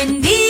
Buen 0.00 0.22
día 0.22 0.49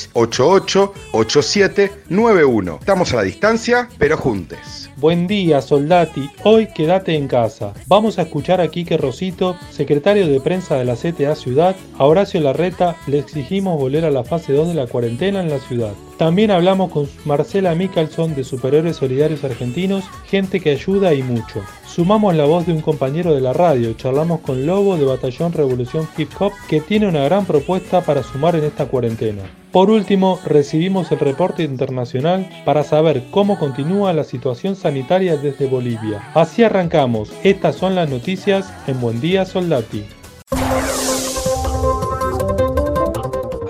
88 0.13 0.93
87 1.13 1.91
91. 2.09 2.77
Estamos 2.79 3.13
a 3.13 3.17
la 3.17 3.23
distancia, 3.23 3.89
pero 3.97 4.17
juntes. 4.17 4.89
Buen 4.97 5.25
día, 5.25 5.61
soldati. 5.61 6.29
Hoy 6.43 6.67
quédate 6.67 7.15
en 7.15 7.27
casa. 7.27 7.73
Vamos 7.87 8.19
a 8.19 8.23
escuchar 8.23 8.61
a 8.61 8.67
Quique 8.67 8.97
Rosito, 8.97 9.55
secretario 9.71 10.27
de 10.27 10.39
prensa 10.39 10.75
de 10.75 10.85
la 10.85 10.95
CTA 10.95 11.35
Ciudad. 11.35 11.75
A 11.97 12.05
Horacio 12.05 12.39
Larreta 12.39 12.95
le 13.07 13.19
exigimos 13.19 13.79
volver 13.79 14.05
a 14.05 14.11
la 14.11 14.23
fase 14.23 14.53
2 14.53 14.67
de 14.67 14.73
la 14.75 14.87
cuarentena 14.87 15.39
en 15.39 15.49
la 15.49 15.59
ciudad. 15.59 15.93
También 16.17 16.51
hablamos 16.51 16.91
con 16.91 17.09
Marcela 17.25 17.73
Michelson 17.73 18.35
de 18.35 18.43
Superhéroes 18.43 18.97
Solidarios 18.97 19.43
Argentinos, 19.43 20.03
gente 20.27 20.59
que 20.59 20.69
ayuda 20.69 21.15
y 21.15 21.23
mucho. 21.23 21.63
Sumamos 21.93 22.33
la 22.33 22.45
voz 22.45 22.65
de 22.65 22.71
un 22.71 22.79
compañero 22.79 23.33
de 23.33 23.41
la 23.41 23.51
radio, 23.51 23.91
charlamos 23.91 24.39
con 24.39 24.65
Lobo 24.65 24.95
de 24.95 25.03
Batallón 25.03 25.51
Revolución 25.51 26.07
Hip 26.17 26.29
Hop, 26.39 26.53
que 26.69 26.79
tiene 26.79 27.05
una 27.05 27.25
gran 27.25 27.45
propuesta 27.45 27.99
para 27.99 28.23
sumar 28.23 28.55
en 28.55 28.63
esta 28.63 28.85
cuarentena. 28.85 29.41
Por 29.73 29.89
último, 29.89 30.39
recibimos 30.45 31.11
el 31.11 31.19
reporte 31.19 31.63
internacional 31.63 32.49
para 32.63 32.85
saber 32.85 33.23
cómo 33.29 33.59
continúa 33.59 34.13
la 34.13 34.23
situación 34.23 34.77
sanitaria 34.77 35.35
desde 35.35 35.67
Bolivia. 35.67 36.31
Así 36.33 36.63
arrancamos. 36.63 37.33
Estas 37.43 37.75
son 37.75 37.93
las 37.93 38.09
noticias 38.09 38.73
en 38.87 39.01
Buen 39.01 39.19
Día 39.19 39.43
Soldati. 39.43 40.05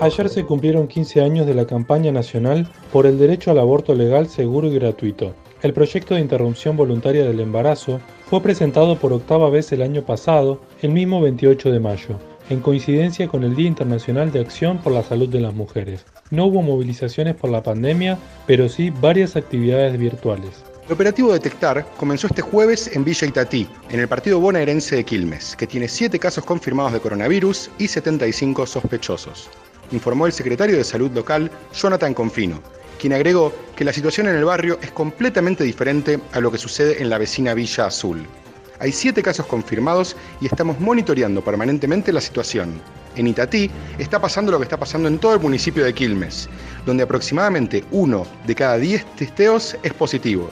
Ayer 0.00 0.28
se 0.28 0.44
cumplieron 0.44 0.86
15 0.86 1.22
años 1.22 1.44
de 1.44 1.54
la 1.54 1.66
campaña 1.66 2.12
nacional 2.12 2.68
por 2.92 3.06
el 3.06 3.18
derecho 3.18 3.50
al 3.50 3.58
aborto 3.58 3.96
legal, 3.96 4.28
seguro 4.28 4.68
y 4.68 4.74
gratuito. 4.76 5.34
El 5.62 5.72
proyecto 5.72 6.14
de 6.14 6.20
interrupción 6.20 6.76
voluntaria 6.76 7.24
del 7.24 7.40
embarazo 7.40 8.00
fue 8.28 8.42
presentado 8.42 8.98
por 8.98 9.12
octava 9.12 9.48
vez 9.48 9.70
el 9.72 9.82
año 9.82 10.02
pasado, 10.04 10.60
el 10.82 10.90
mismo 10.90 11.20
28 11.20 11.70
de 11.70 11.80
mayo 11.80 12.18
en 12.50 12.60
coincidencia 12.60 13.28
con 13.28 13.44
el 13.44 13.54
Día 13.54 13.68
Internacional 13.68 14.30
de 14.30 14.40
Acción 14.40 14.78
por 14.78 14.92
la 14.92 15.02
Salud 15.02 15.28
de 15.28 15.40
las 15.40 15.54
Mujeres. 15.54 16.04
No 16.30 16.46
hubo 16.46 16.62
movilizaciones 16.62 17.34
por 17.34 17.50
la 17.50 17.62
pandemia, 17.62 18.18
pero 18.46 18.68
sí 18.68 18.90
varias 18.90 19.36
actividades 19.36 19.98
virtuales. 19.98 20.64
El 20.86 20.94
operativo 20.94 21.32
Detectar 21.32 21.86
comenzó 21.96 22.26
este 22.26 22.42
jueves 22.42 22.90
en 22.94 23.04
Villa 23.04 23.26
Itatí, 23.26 23.68
en 23.90 24.00
el 24.00 24.08
partido 24.08 24.40
bonaerense 24.40 24.96
de 24.96 25.04
Quilmes, 25.04 25.56
que 25.56 25.66
tiene 25.66 25.88
7 25.88 26.18
casos 26.18 26.44
confirmados 26.44 26.92
de 26.92 27.00
coronavirus 27.00 27.70
y 27.78 27.88
75 27.88 28.66
sospechosos, 28.66 29.48
informó 29.92 30.26
el 30.26 30.32
secretario 30.32 30.76
de 30.76 30.84
Salud 30.84 31.10
local, 31.12 31.50
Jonathan 31.72 32.14
Confino, 32.14 32.60
quien 33.02 33.14
agregó 33.14 33.52
que 33.74 33.84
la 33.84 33.92
situación 33.92 34.28
en 34.28 34.36
el 34.36 34.44
barrio 34.44 34.78
es 34.80 34.92
completamente 34.92 35.64
diferente 35.64 36.20
a 36.30 36.38
lo 36.38 36.52
que 36.52 36.56
sucede 36.56 37.02
en 37.02 37.10
la 37.10 37.18
vecina 37.18 37.52
Villa 37.52 37.86
Azul. 37.86 38.24
Hay 38.78 38.92
siete 38.92 39.24
casos 39.24 39.46
confirmados 39.46 40.14
y 40.40 40.46
estamos 40.46 40.78
monitoreando 40.78 41.42
permanentemente 41.42 42.12
la 42.12 42.20
situación. 42.20 42.80
En 43.16 43.26
Itatí 43.26 43.68
está 43.98 44.20
pasando 44.20 44.52
lo 44.52 44.58
que 44.58 44.64
está 44.64 44.76
pasando 44.76 45.08
en 45.08 45.18
todo 45.18 45.34
el 45.34 45.40
municipio 45.40 45.84
de 45.84 45.92
Quilmes, 45.92 46.48
donde 46.86 47.02
aproximadamente 47.02 47.82
uno 47.90 48.24
de 48.46 48.54
cada 48.54 48.78
diez 48.78 49.04
testeos 49.16 49.76
es 49.82 49.92
positivo. 49.94 50.48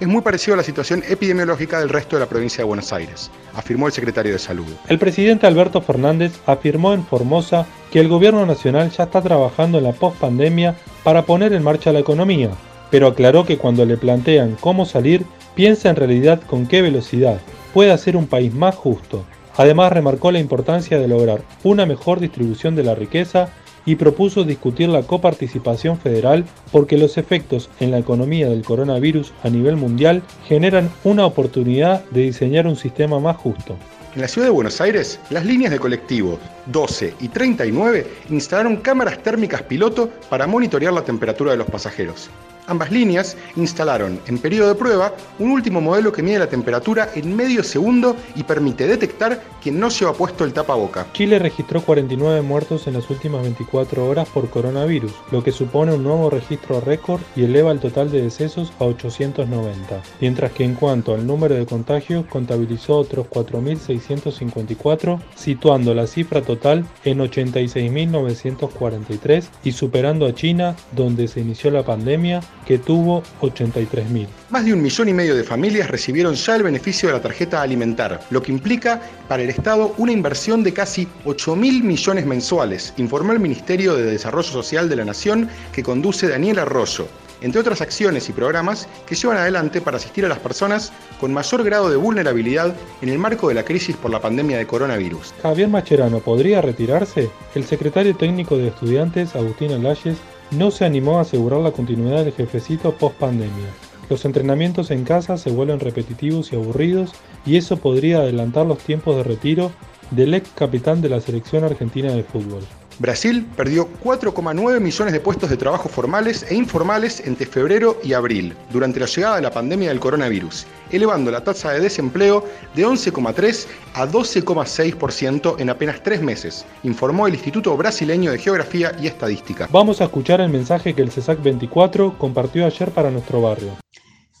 Es 0.00 0.08
muy 0.08 0.22
parecido 0.22 0.54
a 0.54 0.56
la 0.56 0.64
situación 0.64 1.04
epidemiológica 1.08 1.78
del 1.78 1.88
resto 1.88 2.16
de 2.16 2.20
la 2.20 2.28
provincia 2.28 2.62
de 2.62 2.64
Buenos 2.64 2.92
Aires, 2.92 3.30
afirmó 3.54 3.86
el 3.86 3.92
secretario 3.92 4.32
de 4.32 4.40
Salud. 4.40 4.66
El 4.88 4.98
presidente 4.98 5.46
Alberto 5.46 5.80
Fernández 5.80 6.32
afirmó 6.46 6.94
en 6.94 7.06
Formosa 7.06 7.64
que 7.92 8.00
el 8.00 8.08
gobierno 8.08 8.44
nacional 8.44 8.90
ya 8.90 9.04
está 9.04 9.22
trabajando 9.22 9.78
en 9.78 9.84
la 9.84 9.92
pospandemia 9.92 10.74
para 11.04 11.22
poner 11.22 11.52
en 11.52 11.62
marcha 11.62 11.92
la 11.92 12.00
economía, 12.00 12.50
pero 12.90 13.06
aclaró 13.06 13.44
que 13.44 13.58
cuando 13.58 13.84
le 13.84 13.96
plantean 13.96 14.56
cómo 14.60 14.86
salir, 14.86 15.24
piensa 15.54 15.90
en 15.90 15.96
realidad 15.96 16.40
con 16.46 16.66
qué 16.66 16.82
velocidad 16.82 17.40
puede 17.72 17.92
hacer 17.92 18.16
un 18.16 18.26
país 18.26 18.54
más 18.54 18.74
justo. 18.74 19.24
Además 19.56 19.92
remarcó 19.92 20.30
la 20.30 20.40
importancia 20.40 20.98
de 20.98 21.08
lograr 21.08 21.42
una 21.62 21.86
mejor 21.86 22.20
distribución 22.20 22.74
de 22.74 22.84
la 22.84 22.94
riqueza 22.94 23.50
y 23.84 23.96
propuso 23.96 24.44
discutir 24.44 24.88
la 24.88 25.02
coparticipación 25.02 25.98
federal 25.98 26.44
porque 26.70 26.98
los 26.98 27.18
efectos 27.18 27.68
en 27.80 27.90
la 27.90 27.98
economía 27.98 28.48
del 28.48 28.62
coronavirus 28.62 29.32
a 29.42 29.50
nivel 29.50 29.76
mundial 29.76 30.22
generan 30.46 30.90
una 31.04 31.26
oportunidad 31.26 32.04
de 32.10 32.22
diseñar 32.22 32.66
un 32.66 32.76
sistema 32.76 33.18
más 33.18 33.36
justo. 33.36 33.76
En 34.14 34.20
la 34.20 34.28
ciudad 34.28 34.48
de 34.48 34.52
Buenos 34.52 34.78
Aires, 34.82 35.18
las 35.30 35.46
líneas 35.46 35.72
de 35.72 35.78
colectivos 35.78 36.38
12 36.66 37.14
y 37.20 37.28
39 37.28 38.06
instalaron 38.28 38.76
cámaras 38.76 39.22
térmicas 39.22 39.62
piloto 39.62 40.10
para 40.28 40.46
monitorear 40.46 40.92
la 40.92 41.02
temperatura 41.02 41.52
de 41.52 41.56
los 41.56 41.66
pasajeros. 41.66 42.28
Ambas 42.68 42.92
líneas 42.92 43.36
instalaron 43.56 44.20
en 44.26 44.38
periodo 44.38 44.68
de 44.68 44.76
prueba 44.76 45.12
un 45.40 45.50
último 45.50 45.80
modelo 45.80 46.12
que 46.12 46.22
mide 46.22 46.38
la 46.38 46.48
temperatura 46.48 47.08
en 47.16 47.34
medio 47.34 47.64
segundo 47.64 48.14
y 48.36 48.44
permite 48.44 48.86
detectar 48.86 49.42
quien 49.60 49.80
no 49.80 49.90
se 49.90 50.06
ha 50.06 50.12
puesto 50.12 50.44
el 50.44 50.52
tapaboca. 50.52 51.08
Chile 51.12 51.40
registró 51.40 51.82
49 51.82 52.40
muertos 52.42 52.86
en 52.86 52.94
las 52.94 53.10
últimas 53.10 53.42
24 53.42 54.08
horas 54.08 54.28
por 54.28 54.48
coronavirus, 54.48 55.12
lo 55.32 55.42
que 55.42 55.50
supone 55.50 55.92
un 55.92 56.04
nuevo 56.04 56.30
registro 56.30 56.80
récord 56.80 57.20
y 57.34 57.42
eleva 57.44 57.72
el 57.72 57.80
total 57.80 58.12
de 58.12 58.22
decesos 58.22 58.72
a 58.78 58.84
890, 58.84 60.00
mientras 60.20 60.52
que 60.52 60.62
en 60.64 60.74
cuanto 60.74 61.14
al 61.14 61.26
número 61.26 61.56
de 61.56 61.66
contagios 61.66 62.26
contabilizó 62.26 62.98
otros 62.98 63.26
4.654, 63.28 65.20
situando 65.34 65.94
la 65.94 66.06
cifra 66.06 66.42
total 66.42 66.86
en 67.04 67.18
86.943 67.18 69.48
y 69.64 69.72
superando 69.72 70.26
a 70.26 70.34
China, 70.34 70.76
donde 70.92 71.26
se 71.26 71.40
inició 71.40 71.72
la 71.72 71.82
pandemia 71.82 72.40
que 72.66 72.78
tuvo 72.78 73.22
83.000. 73.40 74.28
Más 74.50 74.64
de 74.64 74.72
un 74.72 74.82
millón 74.82 75.08
y 75.08 75.14
medio 75.14 75.34
de 75.34 75.44
familias 75.44 75.90
recibieron 75.90 76.34
ya 76.34 76.56
el 76.56 76.62
beneficio 76.62 77.08
de 77.08 77.14
la 77.14 77.22
tarjeta 77.22 77.60
alimentar, 77.60 78.20
lo 78.30 78.42
que 78.42 78.52
implica 78.52 79.00
para 79.28 79.42
el 79.42 79.50
Estado 79.50 79.94
una 79.98 80.12
inversión 80.12 80.62
de 80.62 80.72
casi 80.72 81.08
8 81.24 81.56
mil 81.56 81.82
millones 81.82 82.26
mensuales, 82.26 82.94
informó 82.96 83.32
el 83.32 83.40
Ministerio 83.40 83.94
de 83.94 84.04
Desarrollo 84.04 84.48
Social 84.48 84.88
de 84.88 84.96
la 84.96 85.04
Nación 85.04 85.48
que 85.72 85.82
conduce 85.82 86.28
Daniel 86.28 86.60
Arroyo 86.60 87.08
entre 87.42 87.60
otras 87.60 87.80
acciones 87.80 88.28
y 88.28 88.32
programas 88.32 88.88
que 89.06 89.14
llevan 89.14 89.36
adelante 89.36 89.80
para 89.80 89.96
asistir 89.96 90.24
a 90.24 90.28
las 90.28 90.38
personas 90.38 90.92
con 91.20 91.32
mayor 91.32 91.62
grado 91.64 91.90
de 91.90 91.96
vulnerabilidad 91.96 92.74
en 93.02 93.08
el 93.08 93.18
marco 93.18 93.48
de 93.48 93.54
la 93.54 93.64
crisis 93.64 93.96
por 93.96 94.10
la 94.10 94.20
pandemia 94.20 94.58
de 94.58 94.66
coronavirus. 94.66 95.34
Javier 95.42 95.68
Macherano 95.68 96.20
podría 96.20 96.62
retirarse. 96.62 97.30
El 97.54 97.64
secretario 97.64 98.16
técnico 98.16 98.56
de 98.56 98.68
estudiantes, 98.68 99.34
Agustín 99.34 99.72
Alayes, 99.72 100.16
no 100.52 100.70
se 100.70 100.84
animó 100.84 101.18
a 101.18 101.22
asegurar 101.22 101.60
la 101.60 101.72
continuidad 101.72 102.24
del 102.24 102.34
jefecito 102.34 102.94
post 102.94 103.16
pandemia. 103.16 103.70
Los 104.10 104.24
entrenamientos 104.24 104.90
en 104.90 105.04
casa 105.04 105.38
se 105.38 105.50
vuelven 105.50 105.80
repetitivos 105.80 106.52
y 106.52 106.56
aburridos 106.56 107.12
y 107.46 107.56
eso 107.56 107.78
podría 107.78 108.18
adelantar 108.18 108.66
los 108.66 108.78
tiempos 108.78 109.16
de 109.16 109.22
retiro 109.22 109.72
del 110.10 110.34
ex 110.34 110.50
capitán 110.54 111.00
de 111.00 111.08
la 111.08 111.20
selección 111.20 111.64
argentina 111.64 112.12
de 112.12 112.22
fútbol. 112.22 112.62
Brasil 113.02 113.44
perdió 113.56 113.88
4,9 114.04 114.78
millones 114.78 115.12
de 115.12 115.18
puestos 115.18 115.50
de 115.50 115.56
trabajo 115.56 115.88
formales 115.88 116.46
e 116.48 116.54
informales 116.54 117.20
entre 117.26 117.46
febrero 117.46 117.98
y 118.04 118.12
abril, 118.12 118.54
durante 118.70 119.00
la 119.00 119.06
llegada 119.06 119.36
de 119.36 119.42
la 119.42 119.50
pandemia 119.50 119.88
del 119.88 119.98
coronavirus, 119.98 120.66
elevando 120.92 121.32
la 121.32 121.42
tasa 121.42 121.72
de 121.72 121.80
desempleo 121.80 122.44
de 122.76 122.86
11,3 122.86 123.66
a 123.94 124.06
12,6% 124.06 125.56
en 125.58 125.70
apenas 125.70 126.00
tres 126.04 126.22
meses, 126.22 126.64
informó 126.84 127.26
el 127.26 127.34
Instituto 127.34 127.76
Brasileño 127.76 128.30
de 128.30 128.38
Geografía 128.38 128.92
y 129.02 129.08
Estadística. 129.08 129.68
Vamos 129.72 130.00
a 130.00 130.04
escuchar 130.04 130.40
el 130.40 130.50
mensaje 130.50 130.94
que 130.94 131.02
el 131.02 131.10
CESAC 131.10 131.42
24 131.42 132.16
compartió 132.18 132.64
ayer 132.64 132.92
para 132.92 133.10
nuestro 133.10 133.42
barrio. 133.42 133.78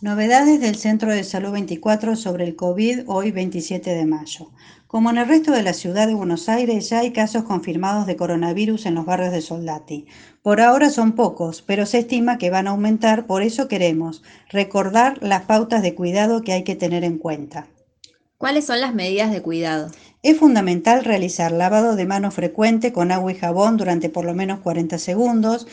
Novedades 0.02 0.60
del 0.60 0.74
Centro 0.74 1.12
de 1.12 1.22
Salud 1.22 1.52
24 1.52 2.16
sobre 2.16 2.44
el 2.44 2.56
COVID 2.56 3.04
hoy 3.06 3.30
27 3.30 3.90
de 3.90 4.04
mayo. 4.04 4.50
Como 4.92 5.08
en 5.08 5.16
el 5.16 5.26
resto 5.26 5.52
de 5.52 5.62
la 5.62 5.72
ciudad 5.72 6.06
de 6.06 6.12
Buenos 6.12 6.50
Aires, 6.50 6.90
ya 6.90 6.98
hay 6.98 7.12
casos 7.12 7.44
confirmados 7.44 8.06
de 8.06 8.14
coronavirus 8.14 8.84
en 8.84 8.94
los 8.94 9.06
barrios 9.06 9.32
de 9.32 9.40
Soldati. 9.40 10.04
Por 10.42 10.60
ahora 10.60 10.90
son 10.90 11.12
pocos, 11.12 11.62
pero 11.62 11.86
se 11.86 12.00
estima 12.00 12.36
que 12.36 12.50
van 12.50 12.66
a 12.66 12.72
aumentar, 12.72 13.26
por 13.26 13.40
eso 13.40 13.68
queremos 13.68 14.22
recordar 14.50 15.16
las 15.22 15.44
pautas 15.44 15.80
de 15.80 15.94
cuidado 15.94 16.42
que 16.42 16.52
hay 16.52 16.62
que 16.62 16.76
tener 16.76 17.04
en 17.04 17.16
cuenta. 17.16 17.68
¿Cuáles 18.36 18.66
son 18.66 18.82
las 18.82 18.92
medidas 18.92 19.32
de 19.32 19.40
cuidado? 19.40 19.90
Es 20.22 20.36
fundamental 20.36 21.06
realizar 21.06 21.52
lavado 21.52 21.96
de 21.96 22.04
manos 22.04 22.34
frecuente 22.34 22.92
con 22.92 23.12
agua 23.12 23.32
y 23.32 23.36
jabón 23.36 23.78
durante 23.78 24.10
por 24.10 24.26
lo 24.26 24.34
menos 24.34 24.60
40 24.60 24.98
segundos, 24.98 25.66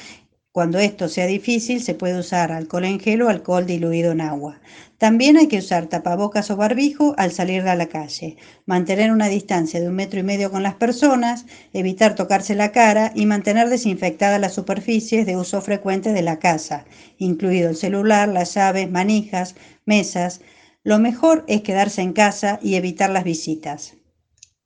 Cuando 0.52 0.80
esto 0.80 1.10
sea 1.10 1.28
difícil, 1.28 1.80
se 1.84 1.94
puede 1.94 2.18
usar 2.18 2.52
alcohol 2.52 2.86
en 2.86 3.00
gel 3.00 3.22
o 3.22 3.30
alcohol 3.30 3.68
diluido 3.68 4.12
en 4.14 4.22
agua. 4.22 4.60
También 4.98 5.38
hay 5.38 5.48
que 5.48 5.60
usar 5.60 5.86
tapabocas 5.86 6.50
o 6.50 6.58
barbijo 6.58 7.14
al 7.18 7.32
salir 7.32 7.68
a 7.68 7.76
la 7.76 7.86
calle, 7.86 8.36
mantener 8.66 9.12
una 9.12 9.28
distancia 9.28 9.80
de 9.80 9.88
un 9.88 9.96
metro 9.96 10.20
y 10.20 10.24
medio 10.24 10.50
con 10.50 10.64
las 10.64 10.74
personas, 10.74 11.46
evitar 11.72 12.16
tocarse 12.16 12.56
la 12.56 12.72
cara 12.72 13.12
y 13.14 13.28
mantener 13.28 13.70
desinfectadas 13.70 14.42
las 14.42 14.56
superficies 14.56 15.28
de 15.28 15.38
uso 15.38 15.62
frecuente 15.62 16.14
de 16.14 16.24
la 16.24 16.40
casa, 16.40 16.86
incluido 17.20 17.70
el 17.70 17.76
celular, 17.76 18.28
las 18.28 18.56
llaves, 18.56 18.90
manijas, 18.90 19.56
mesas. 19.86 20.42
Lo 20.84 20.98
mejor 20.98 21.46
es 21.48 21.62
quedarse 21.62 22.02
en 22.02 22.14
casa 22.14 22.58
y 22.62 22.74
evitar 22.74 23.12
las 23.12 23.24
visitas. 23.24 23.94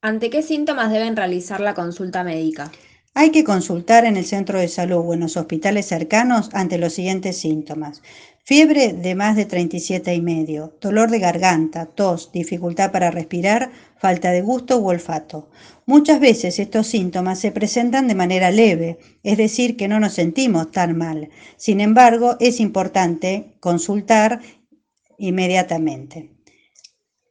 ¿Ante 0.01 0.29
qué 0.29 0.43
síntomas 0.43 0.91
deben 0.91 1.17
realizar 1.17 1.59
la 1.59 1.73
consulta 1.73 2.23
médica? 2.23 2.71
Hay 3.15 3.29
que 3.29 3.43
consultar 3.43 4.05
en 4.05 4.17
el 4.17 4.25
centro 4.25 4.59
de 4.59 4.67
salud 4.67 5.05
o 5.05 5.13
en 5.13 5.19
los 5.19 5.37
hospitales 5.37 5.85
cercanos 5.85 6.49
ante 6.53 6.79
los 6.79 6.93
siguientes 6.93 7.37
síntomas. 7.37 8.01
Fiebre 8.43 8.91
de 8.91 9.13
más 9.13 9.35
de 9.35 9.45
37 9.45 10.15
y 10.15 10.21
medio, 10.21 10.75
dolor 10.81 11.11
de 11.11 11.19
garganta, 11.19 11.85
tos, 11.85 12.31
dificultad 12.31 12.91
para 12.91 13.11
respirar, 13.11 13.71
falta 13.97 14.31
de 14.31 14.41
gusto 14.41 14.79
u 14.79 14.89
olfato. 14.89 15.49
Muchas 15.85 16.19
veces 16.19 16.57
estos 16.57 16.87
síntomas 16.87 17.39
se 17.39 17.51
presentan 17.51 18.07
de 18.07 18.15
manera 18.15 18.49
leve, 18.49 18.97
es 19.21 19.37
decir, 19.37 19.77
que 19.77 19.87
no 19.87 19.99
nos 19.99 20.13
sentimos 20.13 20.71
tan 20.71 20.97
mal. 20.97 21.29
Sin 21.55 21.81
embargo, 21.81 22.35
es 22.39 22.59
importante 22.59 23.55
consultar 23.59 24.41
inmediatamente. 25.19 26.31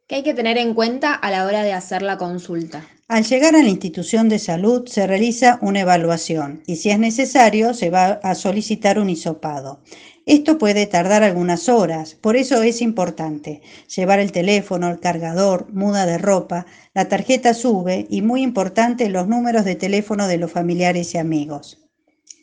¿Qué 0.07 0.15
hay 0.15 0.23
que 0.23 0.35
tener 0.35 0.59
en 0.59 0.75
cuenta 0.75 1.13
a 1.13 1.31
la 1.31 1.45
hora 1.45 1.65
de 1.65 1.73
hacer 1.73 2.03
la 2.03 2.19
consulta? 2.19 2.87
Al 3.13 3.25
llegar 3.25 3.55
a 3.55 3.63
la 3.63 3.69
institución 3.69 4.31
de 4.31 4.39
salud 4.39 4.89
se 4.89 5.07
realiza 5.07 5.59
una 5.61 5.81
evaluación 5.81 6.63
y 6.67 6.77
si 6.77 6.89
es 6.89 6.99
necesario 6.99 7.75
se 7.75 7.91
va 7.91 8.13
a 8.13 8.35
solicitar 8.35 8.99
un 8.99 9.11
hisopado. 9.11 9.83
Esto 10.25 10.57
puede 10.57 10.87
tardar 10.87 11.23
algunas 11.23 11.69
horas, 11.69 12.15
por 12.15 12.37
eso 12.37 12.63
es 12.63 12.81
importante 12.81 13.61
llevar 13.95 14.19
el 14.19 14.33
teléfono, 14.33 14.89
el 14.89 14.99
cargador, 14.99 15.71
muda 15.75 16.07
de 16.07 16.17
ropa, 16.17 16.65
la 16.95 17.07
tarjeta 17.09 17.53
sube 17.53 18.07
y 18.09 18.23
muy 18.23 18.41
importante 18.41 19.11
los 19.11 19.29
números 19.29 19.67
de 19.67 19.75
teléfono 19.75 20.27
de 20.27 20.39
los 20.39 20.51
familiares 20.51 21.15
y 21.15 21.19
amigos. 21.19 21.87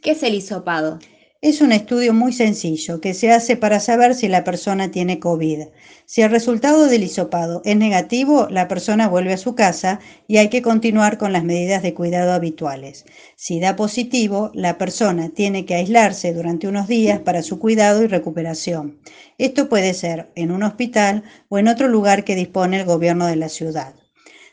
¿Qué 0.04 0.12
es 0.12 0.22
el 0.22 0.36
hisopado? 0.36 1.00
Es 1.42 1.62
un 1.62 1.72
estudio 1.72 2.14
muy 2.14 2.34
sencillo 2.34 3.00
que 3.00 3.14
se 3.14 3.32
hace 3.32 3.56
para 3.56 3.80
saber 3.80 4.14
si 4.14 4.28
la 4.28 4.44
persona 4.44 4.92
tiene 4.92 5.20
COVID. 5.20 5.68
Si 6.06 6.22
el 6.22 6.32
resultado 6.32 6.88
del 6.88 7.04
hisopado 7.04 7.62
es 7.64 7.78
negativo, 7.78 8.48
la 8.50 8.68
persona 8.68 9.08
vuelve 9.08 9.32
a 9.32 9.38
su 9.38 9.56
casa 9.56 10.02
y 10.28 10.36
hay 10.36 10.50
que 10.50 10.62
continuar 10.62 11.18
con 11.18 11.32
las 11.32 11.46
medidas 11.46 11.82
de 11.82 11.94
cuidado 11.94 12.34
habituales. 12.34 13.06
Si 13.38 13.62
da 13.62 13.78
positivo, 13.78 14.52
la 14.54 14.78
persona 14.78 15.30
tiene 15.30 15.66
que 15.66 15.76
aislarse 15.76 16.34
durante 16.34 16.68
unos 16.68 16.90
días 16.90 17.20
para 17.20 17.42
su 17.42 17.58
cuidado 17.58 18.04
y 18.04 18.08
recuperación. 18.08 19.00
Esto 19.38 19.70
puede 19.70 19.94
ser 19.94 20.30
en 20.36 20.52
un 20.52 20.64
hospital 20.64 21.24
o 21.48 21.58
en 21.58 21.70
otro 21.70 21.88
lugar 21.88 22.26
que 22.26 22.36
dispone 22.36 22.82
el 22.82 22.86
gobierno 22.86 23.28
de 23.28 23.38
la 23.38 23.48
ciudad. 23.48 23.94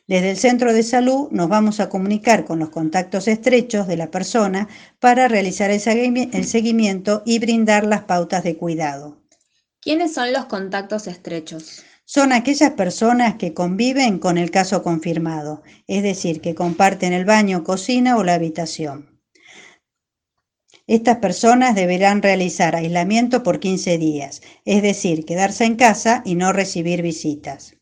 Desde 0.07 0.31
el 0.31 0.37
centro 0.37 0.73
de 0.73 0.85
salud 0.85 1.29
nos 1.33 1.49
vamos 1.49 1.81
a 1.81 1.89
comunicar 1.89 2.45
con 2.45 2.61
los 2.61 2.71
contactos 2.71 3.27
estrechos 3.27 3.89
de 3.89 3.97
la 3.97 4.11
persona 4.11 4.69
para 5.01 5.27
realizar 5.27 5.71
el 5.71 5.81
seguimiento 5.81 7.23
y 7.27 7.41
brindar 7.41 7.85
las 7.85 8.03
pautas 8.03 8.45
de 8.45 8.57
cuidado. 8.57 9.21
¿Quiénes 9.81 10.15
son 10.15 10.33
los 10.33 10.45
contactos 10.45 11.09
estrechos? 11.09 11.83
Son 12.05 12.33
aquellas 12.33 12.71
personas 12.73 13.35
que 13.35 13.53
conviven 13.53 14.21
con 14.21 14.39
el 14.39 14.53
caso 14.53 14.85
confirmado, 14.85 15.65
es 15.89 16.05
decir, 16.05 16.41
que 16.41 16.55
comparten 16.55 17.13
el 17.13 17.25
baño, 17.25 17.65
cocina 17.65 18.17
o 18.17 18.23
la 18.23 18.35
habitación. 18.35 19.21
Estas 20.87 21.17
personas 21.17 21.75
deberán 21.75 22.23
realizar 22.23 22.77
aislamiento 22.77 23.43
por 23.43 23.59
15 23.59 23.99
días, 23.99 24.41
es 24.65 24.83
decir, 24.83 25.25
quedarse 25.25 25.65
en 25.65 25.75
casa 25.75 26.23
y 26.25 26.37
no 26.37 26.53
recibir 26.53 27.03
visitas. 27.03 27.76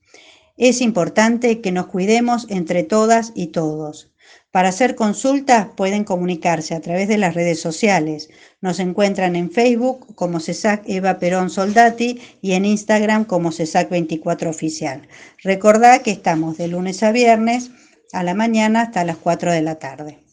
Es 0.57 0.81
importante 0.81 1.61
que 1.61 1.73
nos 1.73 1.87
cuidemos 1.87 2.47
entre 2.49 2.85
todas 2.85 3.33
y 3.35 3.49
todos. 3.49 4.13
Para 4.53 4.69
hacer 4.69 4.95
consultas 4.95 5.69
pueden 5.75 6.05
comunicarse 6.05 6.77
a 6.77 6.81
través 6.81 7.09
de 7.09 7.19
las 7.19 7.35
redes 7.35 7.61
sociales. 7.61 8.29
Nos 8.61 8.79
encuentran 8.79 9.35
en 9.35 9.51
Facebook 9.51 10.15
como 10.15 10.39
CESAC 10.39 10.85
Eva 10.87 11.19
Perón 11.19 11.51
Soldati 11.51 12.21
y 12.41 12.53
en 12.53 12.65
Instagram 12.65 13.25
como 13.25 13.51
CESAC 13.51 13.91
24 13.91 14.49
Oficial. 14.49 15.09
Recordad 15.43 16.03
que 16.03 16.13
estamos 16.13 16.57
de 16.57 16.69
lunes 16.69 17.03
a 17.03 17.11
viernes 17.11 17.73
a 18.13 18.23
la 18.23 18.35
mañana 18.35 18.83
hasta 18.83 19.05
las 19.05 19.17
4 19.17 19.51
de 19.51 19.63
la 19.63 19.75
tarde. 19.81 20.24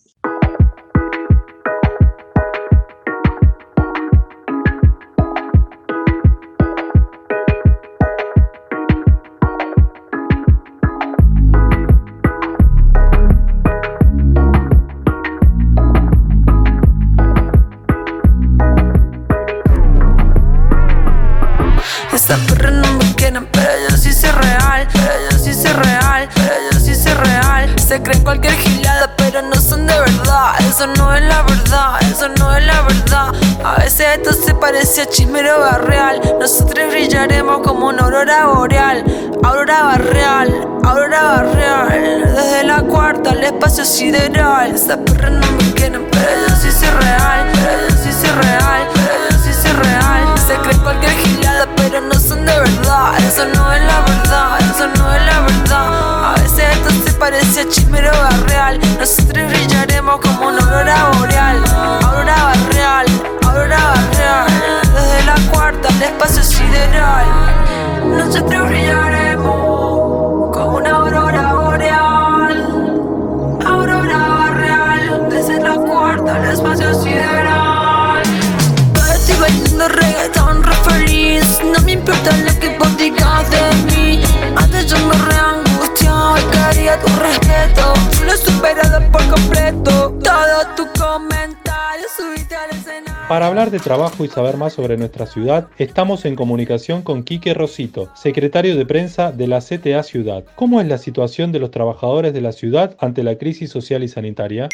Para 93.31 93.47
hablar 93.47 93.71
de 93.71 93.79
trabajo 93.79 94.25
y 94.25 94.27
saber 94.27 94.57
más 94.57 94.73
sobre 94.73 94.97
nuestra 94.97 95.25
ciudad, 95.25 95.69
estamos 95.77 96.25
en 96.25 96.35
comunicación 96.35 97.01
con 97.01 97.23
Quique 97.23 97.53
Rosito, 97.53 98.09
secretario 98.13 98.75
de 98.75 98.85
prensa 98.85 99.31
de 99.31 99.47
la 99.47 99.61
CTA 99.61 100.03
Ciudad. 100.03 100.43
¿Cómo 100.57 100.81
es 100.81 100.87
la 100.87 100.97
situación 100.97 101.53
de 101.53 101.59
los 101.59 101.71
trabajadores 101.71 102.33
de 102.33 102.41
la 102.41 102.51
ciudad 102.51 102.97
ante 102.99 103.23
la 103.23 103.37
crisis 103.37 103.71
social 103.71 104.03
y 104.03 104.09
sanitaria? 104.09 104.67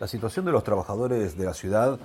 La 0.00 0.08
situación 0.08 0.46
de 0.46 0.52
los 0.52 0.64
trabajadores 0.64 1.36
de 1.36 1.44
la 1.44 1.52
ciudad 1.52 1.98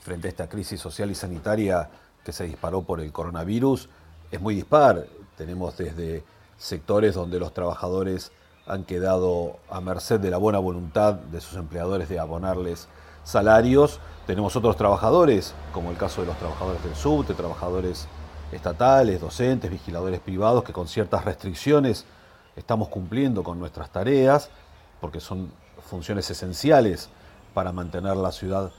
frente 0.00 0.28
a 0.28 0.30
esta 0.30 0.48
crisis 0.48 0.80
social 0.80 1.10
y 1.10 1.14
sanitaria 1.14 1.90
que 2.24 2.32
se 2.32 2.44
disparó 2.44 2.80
por 2.80 3.02
el 3.02 3.12
coronavirus 3.12 3.90
es 4.32 4.40
muy 4.40 4.54
dispar. 4.54 5.04
Tenemos 5.36 5.76
desde 5.76 6.24
sectores 6.56 7.14
donde 7.14 7.38
los 7.38 7.52
trabajadores 7.52 8.32
han 8.66 8.84
quedado 8.84 9.58
a 9.68 9.82
merced 9.82 10.18
de 10.18 10.30
la 10.30 10.38
buena 10.38 10.60
voluntad 10.60 11.12
de 11.12 11.42
sus 11.42 11.58
empleadores 11.58 12.08
de 12.08 12.18
abonarles 12.18 12.88
salarios. 13.26 14.00
Tenemos 14.26 14.56
otros 14.56 14.76
trabajadores, 14.76 15.52
como 15.74 15.90
el 15.90 15.96
caso 15.96 16.22
de 16.22 16.28
los 16.28 16.38
trabajadores 16.38 16.82
del 16.82 16.94
subte, 16.94 17.34
trabajadores 17.34 18.06
estatales, 18.52 19.20
docentes, 19.20 19.70
vigiladores 19.70 20.20
privados, 20.20 20.64
que 20.64 20.72
con 20.72 20.88
ciertas 20.88 21.24
restricciones 21.24 22.06
estamos 22.54 22.88
cumpliendo 22.88 23.42
con 23.42 23.58
nuestras 23.58 23.90
tareas, 23.90 24.48
porque 25.00 25.20
son 25.20 25.50
funciones 25.90 26.30
esenciales 26.30 27.10
para 27.52 27.72
mantener 27.72 28.16
la 28.16 28.32
ciudad 28.32 28.70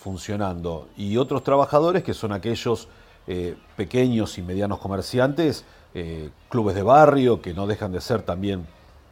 funcionando. 0.00 0.88
Y 0.96 1.16
otros 1.16 1.42
trabajadores 1.42 2.02
que 2.02 2.14
son 2.14 2.32
aquellos 2.32 2.88
eh, 3.26 3.56
pequeños 3.76 4.36
y 4.38 4.42
medianos 4.42 4.78
comerciantes, 4.78 5.64
eh, 5.94 6.30
clubes 6.48 6.74
de 6.74 6.82
barrio, 6.82 7.40
que 7.40 7.54
no 7.54 7.66
dejan 7.66 7.92
de 7.92 8.00
ser 8.00 8.22
también 8.22 8.66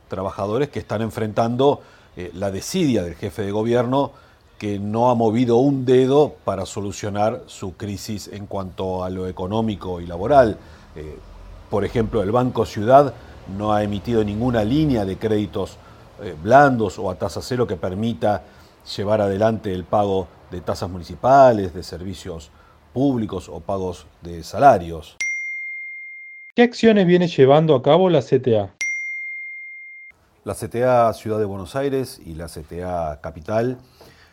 trabajadores 0.09 0.69
que 0.69 0.81
están 0.81 1.01
enfrentando 1.03 1.81
eh, 2.17 2.31
la 2.35 2.51
desidia 2.51 3.03
del 3.03 3.15
jefe 3.15 3.43
de 3.43 3.51
gobierno 3.51 4.13
que 4.59 4.79
no 4.79 5.11
ha 5.11 5.15
movido 5.15 5.57
un 5.57 5.85
dedo 5.85 6.35
para 6.45 6.67
solucionar 6.67 7.43
su 7.47 7.77
crisis 7.77 8.29
en 8.29 8.47
cuanto 8.47 9.05
a 9.05 9.11
lo 9.11 9.27
económico 9.27 10.01
y 10.01 10.07
laboral. 10.07 10.57
Eh, 10.97 11.19
por 11.71 11.85
ejemplo, 11.85 12.23
el 12.23 12.31
Banco 12.31 12.65
Ciudad 12.65 13.15
no 13.57 13.73
ha 13.73 13.83
emitido 13.83 14.25
ninguna 14.25 14.65
línea 14.65 15.05
de 15.05 15.17
créditos 15.17 15.77
eh, 16.23 16.35
blandos 16.43 16.99
o 16.99 17.11
a 17.11 17.17
tasa 17.17 17.43
cero 17.43 17.67
que 17.67 17.77
permita 17.77 18.43
llevar 18.97 19.21
adelante 19.21 19.73
el 19.73 19.85
pago 19.85 20.29
de 20.51 20.61
tasas 20.61 20.89
municipales, 20.89 21.75
de 21.75 21.83
servicios 21.83 22.51
públicos 22.93 23.49
o 23.49 23.61
pagos 23.61 24.07
de 24.23 24.43
salarios. 24.45 25.17
¿Qué 26.55 26.63
acciones 26.63 27.07
viene 27.07 27.27
llevando 27.27 27.75
a 27.75 27.83
cabo 27.83 28.09
la 28.09 28.23
CTA? 28.23 28.73
La 30.45 30.55
CTA 30.55 31.13
Ciudad 31.15 31.39
de 31.39 31.45
Buenos 31.47 31.75
Aires 31.75 32.21
y 32.25 32.35
la 32.35 32.47
CTA 32.47 33.19
Capital 33.21 33.79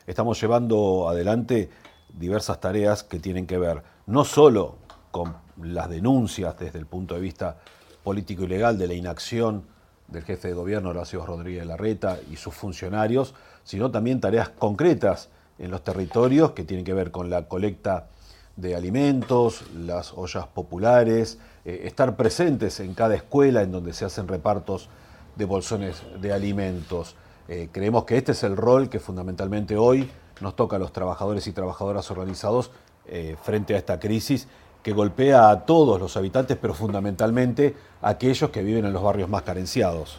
estamos 0.07 0.39
llevando 0.41 1.07
adelante 1.09 1.69
diversas 2.13 2.59
tareas 2.59 3.03
que 3.03 3.19
tienen 3.19 3.47
que 3.47 3.57
ver 3.57 3.83
no 4.05 4.25
solo 4.25 4.77
con 5.11 5.35
las 5.61 5.89
denuncias 5.89 6.57
desde 6.57 6.79
el 6.79 6.85
punto 6.85 7.15
de 7.15 7.21
vista 7.21 7.57
político 8.03 8.43
y 8.43 8.47
legal 8.47 8.77
de 8.77 8.87
la 8.87 8.93
inacción 8.93 9.63
del 10.07 10.23
jefe 10.23 10.49
de 10.49 10.53
gobierno 10.53 10.89
Horacio 10.89 11.25
Rodríguez 11.25 11.65
Larreta 11.65 12.19
y 12.29 12.35
sus 12.35 12.53
funcionarios, 12.53 13.33
sino 13.63 13.91
también 13.91 14.19
tareas 14.19 14.49
concretas 14.49 15.29
en 15.57 15.71
los 15.71 15.83
territorios 15.83 16.51
que 16.51 16.63
tienen 16.63 16.85
que 16.85 16.93
ver 16.93 17.11
con 17.11 17.29
la 17.29 17.47
colecta 17.47 18.07
de 18.55 18.75
alimentos, 18.75 19.63
las 19.73 20.13
ollas 20.13 20.47
populares, 20.47 21.37
eh, 21.63 21.83
estar 21.85 22.15
presentes 22.15 22.79
en 22.79 22.93
cada 22.93 23.15
escuela 23.15 23.61
en 23.61 23.71
donde 23.71 23.93
se 23.93 24.05
hacen 24.05 24.27
repartos 24.27 24.89
de 25.35 25.45
bolsones 25.45 26.01
de 26.19 26.33
alimentos. 26.33 27.15
Eh, 27.53 27.67
creemos 27.69 28.05
que 28.05 28.15
este 28.15 28.31
es 28.31 28.43
el 28.43 28.55
rol 28.55 28.87
que 28.87 29.01
fundamentalmente 29.01 29.75
hoy 29.75 30.09
nos 30.39 30.55
toca 30.55 30.77
a 30.77 30.79
los 30.79 30.93
trabajadores 30.93 31.47
y 31.47 31.51
trabajadoras 31.51 32.09
organizados 32.09 32.71
eh, 33.07 33.35
frente 33.43 33.75
a 33.75 33.77
esta 33.77 33.99
crisis 33.99 34.47
que 34.81 34.93
golpea 34.93 35.49
a 35.49 35.65
todos 35.65 35.99
los 35.99 36.15
habitantes, 36.15 36.57
pero 36.61 36.73
fundamentalmente 36.73 37.75
a 38.01 38.07
aquellos 38.07 38.51
que 38.51 38.63
viven 38.63 38.85
en 38.85 38.93
los 38.93 39.03
barrios 39.03 39.27
más 39.27 39.41
carenciados. 39.41 40.17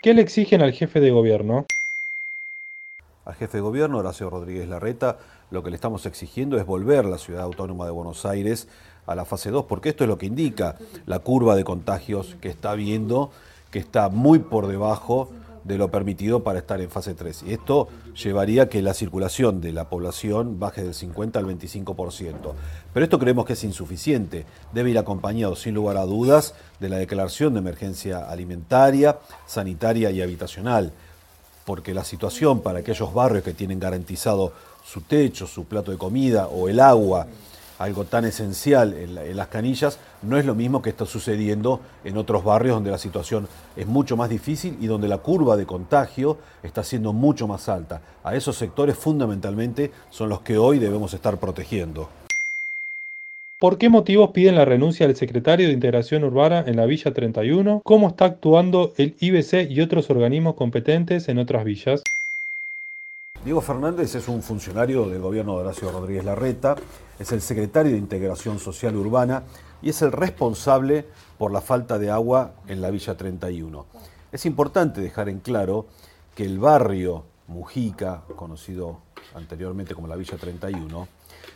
¿Qué 0.00 0.14
le 0.14 0.22
exigen 0.22 0.62
al 0.62 0.70
jefe 0.70 1.00
de 1.00 1.10
gobierno? 1.10 1.66
Al 3.24 3.34
jefe 3.34 3.56
de 3.56 3.62
gobierno, 3.62 3.98
Horacio 3.98 4.30
Rodríguez 4.30 4.68
Larreta, 4.68 5.18
lo 5.50 5.64
que 5.64 5.70
le 5.70 5.74
estamos 5.74 6.06
exigiendo 6.06 6.58
es 6.58 6.64
volver 6.64 7.06
la 7.06 7.18
ciudad 7.18 7.42
autónoma 7.42 7.86
de 7.86 7.90
Buenos 7.90 8.24
Aires 8.24 8.68
a 9.04 9.16
la 9.16 9.24
fase 9.24 9.50
2, 9.50 9.64
porque 9.64 9.88
esto 9.88 10.04
es 10.04 10.08
lo 10.08 10.16
que 10.16 10.26
indica 10.26 10.76
la 11.06 11.18
curva 11.18 11.56
de 11.56 11.64
contagios 11.64 12.36
que 12.40 12.50
está 12.50 12.74
viendo, 12.74 13.32
que 13.72 13.80
está 13.80 14.10
muy 14.10 14.38
por 14.38 14.68
debajo 14.68 15.28
de 15.64 15.78
lo 15.78 15.90
permitido 15.90 16.42
para 16.42 16.58
estar 16.58 16.80
en 16.80 16.90
fase 16.90 17.14
3. 17.14 17.44
Y 17.46 17.52
esto 17.52 17.88
llevaría 18.14 18.64
a 18.64 18.68
que 18.68 18.82
la 18.82 18.94
circulación 18.94 19.60
de 19.60 19.72
la 19.72 19.88
población 19.88 20.58
baje 20.58 20.82
del 20.82 20.94
50 20.94 21.38
al 21.38 21.46
25%. 21.46 22.34
Pero 22.92 23.04
esto 23.04 23.18
creemos 23.18 23.46
que 23.46 23.54
es 23.54 23.64
insuficiente. 23.64 24.44
Debe 24.72 24.90
ir 24.90 24.98
acompañado, 24.98 25.56
sin 25.56 25.74
lugar 25.74 25.96
a 25.96 26.04
dudas, 26.04 26.54
de 26.80 26.88
la 26.88 26.96
declaración 26.96 27.54
de 27.54 27.60
emergencia 27.60 28.28
alimentaria, 28.28 29.18
sanitaria 29.46 30.10
y 30.10 30.20
habitacional. 30.20 30.92
Porque 31.64 31.94
la 31.94 32.04
situación 32.04 32.60
para 32.60 32.80
aquellos 32.80 33.14
barrios 33.14 33.44
que 33.44 33.54
tienen 33.54 33.78
garantizado 33.78 34.52
su 34.84 35.00
techo, 35.02 35.46
su 35.46 35.64
plato 35.64 35.92
de 35.92 35.98
comida 35.98 36.48
o 36.48 36.68
el 36.68 36.80
agua, 36.80 37.28
algo 37.82 38.04
tan 38.04 38.24
esencial 38.24 38.94
en, 38.94 39.36
las 39.36 39.48
canillas, 39.48 39.98
no 40.22 40.38
es 40.38 40.44
lo 40.44 40.54
mismo 40.54 40.82
que 40.82 40.90
está 40.90 41.06
sucediendo 41.06 41.80
en 42.04 42.16
otros 42.16 42.44
barrios 42.44 42.76
donde 42.76 42.90
la 42.90 42.98
situación 42.98 43.48
es 43.76 43.86
mucho 43.86 44.16
más 44.16 44.30
difícil 44.30 44.76
y 44.80 44.86
donde 44.86 45.08
la 45.08 45.18
curva 45.18 45.56
de 45.56 45.66
contagio 45.66 46.38
está 46.62 46.84
siendo 46.84 47.12
mucho 47.12 47.46
más 47.46 47.68
alta. 47.68 48.00
A 48.24 48.34
esos 48.34 48.56
sectores 48.56 48.96
fundamentalmente 48.96 49.90
son 50.10 50.28
los 50.28 50.40
que 50.40 50.58
hoy 50.58 50.78
debemos 50.78 51.14
estar 51.14 51.38
protegiendo. 51.38 52.08
¿Por 53.58 53.78
qué 53.78 53.88
motivos 53.88 54.30
piden 54.30 54.56
la 54.56 54.64
renuncia 54.64 55.06
del 55.06 55.14
secretario 55.14 55.68
de 55.68 55.72
Integración 55.72 56.24
Urbana 56.24 56.64
en 56.66 56.76
la 56.76 56.84
Villa 56.84 57.12
31? 57.12 57.82
¿Cómo 57.84 58.08
está 58.08 58.24
actuando 58.24 58.92
el 58.96 59.14
IBC 59.20 59.70
y 59.70 59.80
otros 59.80 60.10
organismos 60.10 60.56
competentes 60.56 61.28
en 61.28 61.38
otras 61.38 61.64
villas? 61.64 62.02
Diego 63.44 63.60
Fernández 63.60 64.14
es 64.14 64.28
un 64.28 64.40
funcionario 64.40 65.08
del 65.08 65.20
gobierno 65.20 65.54
de 65.54 65.64
Horacio 65.64 65.90
Rodríguez 65.90 66.24
Larreta, 66.24 66.76
es 67.18 67.32
el 67.32 67.40
secretario 67.40 67.90
de 67.90 67.98
Integración 67.98 68.60
Social 68.60 68.94
Urbana 68.94 69.42
y 69.82 69.90
es 69.90 70.00
el 70.02 70.12
responsable 70.12 71.08
por 71.38 71.50
la 71.50 71.60
falta 71.60 71.98
de 71.98 72.08
agua 72.08 72.52
en 72.68 72.80
la 72.80 72.90
Villa 72.90 73.16
31. 73.16 73.84
Es 74.30 74.46
importante 74.46 75.00
dejar 75.00 75.28
en 75.28 75.40
claro 75.40 75.86
que 76.36 76.44
el 76.44 76.60
barrio 76.60 77.24
Mujica, 77.48 78.22
conocido 78.36 79.00
anteriormente 79.34 79.92
como 79.92 80.06
la 80.06 80.14
Villa 80.14 80.36
31, 80.36 81.08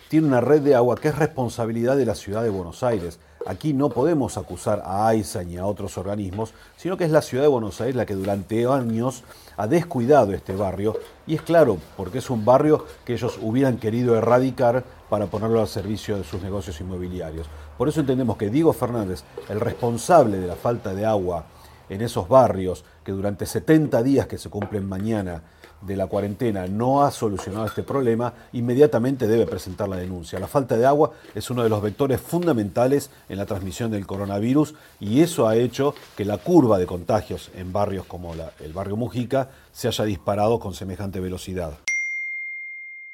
tiene 0.09 0.27
una 0.27 0.41
red 0.41 0.63
de 0.63 0.75
agua 0.75 0.97
que 0.97 1.07
es 1.07 1.17
responsabilidad 1.17 1.97
de 1.97 2.07
la 2.07 2.17
ciudad 2.17 2.43
de 2.43 2.51
Buenos 2.51 2.83
Aires. 2.83 3.21
Aquí 3.47 3.73
no 3.73 3.91
podemos 3.91 4.37
acusar 4.39 4.83
a 4.85 5.07
AISA 5.07 5.45
ni 5.45 5.57
a 5.57 5.67
otros 5.67 5.97
organismos, 5.99 6.53
sino 6.77 6.97
que 6.97 7.05
es 7.05 7.13
la 7.13 7.23
ciudad 7.23 7.45
de 7.45 7.49
Buenos 7.49 7.81
Aires 7.81 7.95
la 7.95 8.05
que 8.05 8.15
durante 8.15 8.67
años 8.67 9.23
ha 9.57 9.69
descuidado 9.69 10.33
este 10.33 10.57
barrio 10.57 10.99
y 11.29 11.37
es 11.37 11.43
claro, 11.43 11.79
porque 11.97 12.19
es 12.19 12.29
un 12.29 12.45
barrio 12.45 12.85
que 13.05 13.13
ellos 13.13 13.39
hubieran 13.41 13.79
querido 13.79 14.17
erradicar 14.17 14.83
para 15.09 15.27
ponerlo 15.27 15.61
al 15.61 15.69
servicio 15.69 16.17
de 16.17 16.25
sus 16.25 16.43
negocios 16.43 16.81
inmobiliarios. 16.81 17.47
Por 17.79 17.89
eso 17.89 18.01
entendemos 18.01 18.37
que 18.37 18.51
Diego 18.51 18.73
Fernández, 18.73 19.23
el 19.49 19.61
responsable 19.61 20.39
de 20.39 20.49
la 20.49 20.57
falta 20.57 20.93
de 20.93 21.07
agua 21.07 21.45
en 21.89 22.03
esos 22.03 22.29
barrios, 22.29 22.85
que 23.05 23.13
durante 23.13 23.47
70 23.47 24.03
días 24.03 24.27
que 24.27 24.39
se 24.39 24.51
cumplen 24.51 24.89
mañana 24.89 25.43
de 25.83 25.97
la 25.97 26.07
cuarentena 26.07 26.67
no 26.67 27.03
ha 27.03 27.11
solucionado 27.11 27.67
este 27.67 27.83
problema, 27.83 28.33
inmediatamente 28.53 29.27
debe 29.27 29.47
presentar 29.47 29.89
la 29.89 29.97
denuncia. 29.97 30.39
La 30.39 30.49
falta 30.49 30.77
de 30.77 30.87
agua 30.87 31.13
es 31.35 31.51
uno 31.51 31.63
de 31.63 31.69
los 31.69 31.83
vectores 31.83 32.21
fundamentales 32.21 33.11
en 33.29 33.39
la 33.39 33.47
transmisión 33.47 33.91
del 33.91 34.07
coronavirus 34.07 34.75
y 35.01 35.21
eso 35.21 35.47
ha 35.49 35.57
hecho 35.57 35.95
que 36.17 36.25
la 36.25 36.39
curva 36.39 36.79
de 36.79 36.87
contagios 36.87 37.51
en 37.55 37.73
barrios 37.73 38.07
como 38.07 38.35
el 38.35 38.73
barrio 38.73 38.97
Mujica 38.97 39.51
se 39.73 39.89
haya 39.89 40.05
disparado 40.05 40.59
con 40.59 40.75
semejante 40.75 41.21
velocidad. 41.21 41.73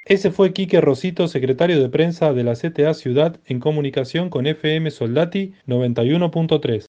Ese 0.04 0.33
fue 0.33 0.52
Quique 0.52 0.81
Rosito, 0.81 1.28
secretario 1.28 1.81
de 1.81 1.88
prensa 1.88 2.33
de 2.33 2.42
la 2.42 2.54
CTA 2.54 2.92
Ciudad, 2.92 3.38
en 3.47 3.61
comunicación 3.61 4.31
con 4.31 4.49
FM 4.49 4.90
Soldati 4.90 5.54
91.3. 5.69 6.87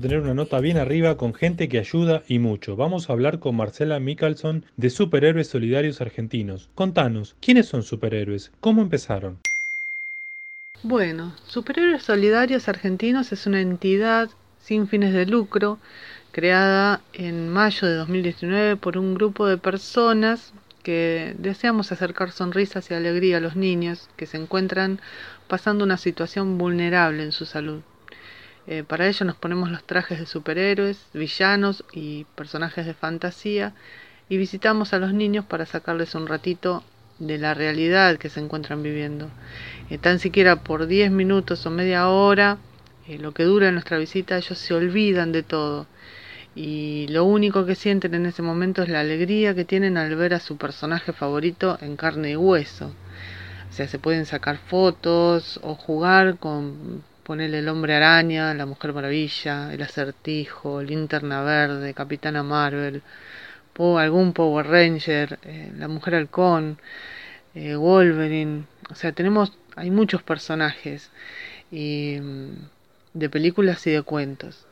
tener 0.00 0.20
una 0.20 0.34
nota 0.34 0.58
bien 0.60 0.78
arriba 0.78 1.16
con 1.16 1.34
gente 1.34 1.68
que 1.68 1.78
ayuda 1.78 2.22
y 2.26 2.38
mucho. 2.38 2.76
Vamos 2.76 3.08
a 3.08 3.12
hablar 3.12 3.38
con 3.38 3.56
Marcela 3.56 4.00
Michelson 4.00 4.64
de 4.76 4.90
Superhéroes 4.90 5.48
Solidarios 5.48 6.00
Argentinos. 6.00 6.68
Contanos, 6.74 7.36
¿quiénes 7.40 7.66
son 7.66 7.82
superhéroes? 7.82 8.50
¿Cómo 8.60 8.82
empezaron? 8.82 9.38
Bueno, 10.82 11.34
Superhéroes 11.46 12.02
Solidarios 12.02 12.68
Argentinos 12.68 13.32
es 13.32 13.46
una 13.46 13.60
entidad 13.60 14.30
sin 14.60 14.88
fines 14.88 15.12
de 15.12 15.26
lucro 15.26 15.78
creada 16.32 17.02
en 17.12 17.48
mayo 17.48 17.86
de 17.86 17.94
2019 17.96 18.76
por 18.76 18.96
un 18.96 19.14
grupo 19.14 19.46
de 19.46 19.58
personas 19.58 20.54
que 20.82 21.34
deseamos 21.38 21.92
acercar 21.92 22.32
sonrisas 22.32 22.90
y 22.90 22.94
alegría 22.94 23.36
a 23.36 23.40
los 23.40 23.56
niños 23.56 24.08
que 24.16 24.26
se 24.26 24.38
encuentran 24.38 25.00
pasando 25.48 25.84
una 25.84 25.98
situación 25.98 26.56
vulnerable 26.56 27.22
en 27.22 27.32
su 27.32 27.44
salud. 27.44 27.82
Eh, 28.72 28.84
para 28.84 29.08
ello 29.08 29.26
nos 29.26 29.34
ponemos 29.34 29.68
los 29.68 29.82
trajes 29.82 30.20
de 30.20 30.26
superhéroes, 30.26 31.04
villanos 31.12 31.82
y 31.92 32.24
personajes 32.36 32.86
de 32.86 32.94
fantasía 32.94 33.74
y 34.28 34.36
visitamos 34.36 34.92
a 34.92 35.00
los 35.00 35.12
niños 35.12 35.44
para 35.44 35.66
sacarles 35.66 36.14
un 36.14 36.28
ratito 36.28 36.84
de 37.18 37.36
la 37.38 37.52
realidad 37.52 38.16
que 38.16 38.28
se 38.28 38.38
encuentran 38.38 38.84
viviendo. 38.84 39.28
Eh, 39.90 39.98
tan 39.98 40.20
siquiera 40.20 40.54
por 40.62 40.86
10 40.86 41.10
minutos 41.10 41.66
o 41.66 41.70
media 41.72 42.08
hora, 42.10 42.58
eh, 43.08 43.18
lo 43.18 43.32
que 43.32 43.42
dura 43.42 43.72
nuestra 43.72 43.98
visita, 43.98 44.36
ellos 44.36 44.56
se 44.56 44.72
olvidan 44.72 45.32
de 45.32 45.42
todo. 45.42 45.88
Y 46.54 47.08
lo 47.08 47.24
único 47.24 47.66
que 47.66 47.74
sienten 47.74 48.14
en 48.14 48.26
ese 48.26 48.42
momento 48.42 48.84
es 48.84 48.88
la 48.88 49.00
alegría 49.00 49.52
que 49.52 49.64
tienen 49.64 49.96
al 49.96 50.14
ver 50.14 50.32
a 50.32 50.38
su 50.38 50.56
personaje 50.58 51.12
favorito 51.12 51.76
en 51.80 51.96
carne 51.96 52.30
y 52.30 52.36
hueso. 52.36 52.94
O 53.68 53.72
sea, 53.72 53.88
se 53.88 53.98
pueden 53.98 54.26
sacar 54.26 54.58
fotos 54.58 55.58
o 55.64 55.74
jugar 55.74 56.38
con 56.38 57.02
ponerle 57.30 57.60
el 57.60 57.68
hombre 57.68 57.94
araña, 57.94 58.52
la 58.54 58.66
mujer 58.66 58.92
maravilla, 58.92 59.72
el 59.72 59.80
acertijo, 59.82 60.82
linterna 60.82 61.42
verde, 61.42 61.94
capitana 61.94 62.42
Marvel, 62.42 63.02
algún 64.00 64.32
Power 64.32 64.66
Ranger, 64.66 65.38
eh, 65.44 65.70
la 65.78 65.86
mujer 65.86 66.16
halcón, 66.16 66.78
eh, 67.54 67.76
Wolverine. 67.76 68.64
O 68.90 68.96
sea, 68.96 69.12
tenemos, 69.12 69.56
hay 69.76 69.92
muchos 69.92 70.24
personajes 70.24 71.12
y, 71.70 72.18
mm, 72.20 72.50
de 73.14 73.30
películas 73.30 73.86
y 73.86 73.92
de 73.92 74.02
cuentos. 74.02 74.66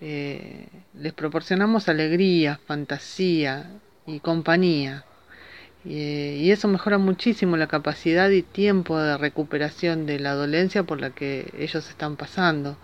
Eh, 0.00 0.68
les 0.94 1.12
proporcionamos 1.14 1.88
alegría, 1.88 2.60
fantasía 2.64 3.72
y 4.06 4.20
compañía. 4.20 5.04
Y, 5.84 6.50
eso 6.50 6.68
mejora 6.68 6.98
muchísimo 6.98 7.56
la 7.56 7.68
capacidad 7.68 8.30
y 8.30 8.42
tiempo 8.42 8.98
de 8.98 9.16
recuperación 9.16 10.06
de 10.06 10.18
la 10.18 10.34
dolencia 10.34 10.82
por 10.82 11.00
la 11.00 11.10
que 11.10 11.52
ellos 11.58 11.88
están 11.88 12.16
pasando. 12.16 12.76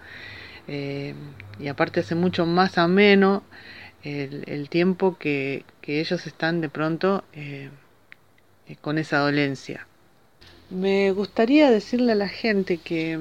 Eh, 0.68 1.14
y 1.58 1.68
aparte 1.68 2.00
hace 2.00 2.14
mucho 2.14 2.46
más 2.46 2.78
ameno 2.78 3.42
el, 4.02 4.44
el 4.46 4.68
tiempo 4.68 5.16
que, 5.18 5.64
ellos 5.82 6.26
están 6.26 6.60
de 6.60 6.68
pronto 6.70 7.24
eh, 7.34 7.68
eh, 8.68 8.76
con 8.80 8.98
esa 8.98 9.18
dolencia. 9.18 9.86
Me 10.70 11.10
gustaría 11.12 11.70
decirle 11.70 12.12
a 12.12 12.16
la 12.16 12.28
gente 12.28 12.78
que, 12.78 13.18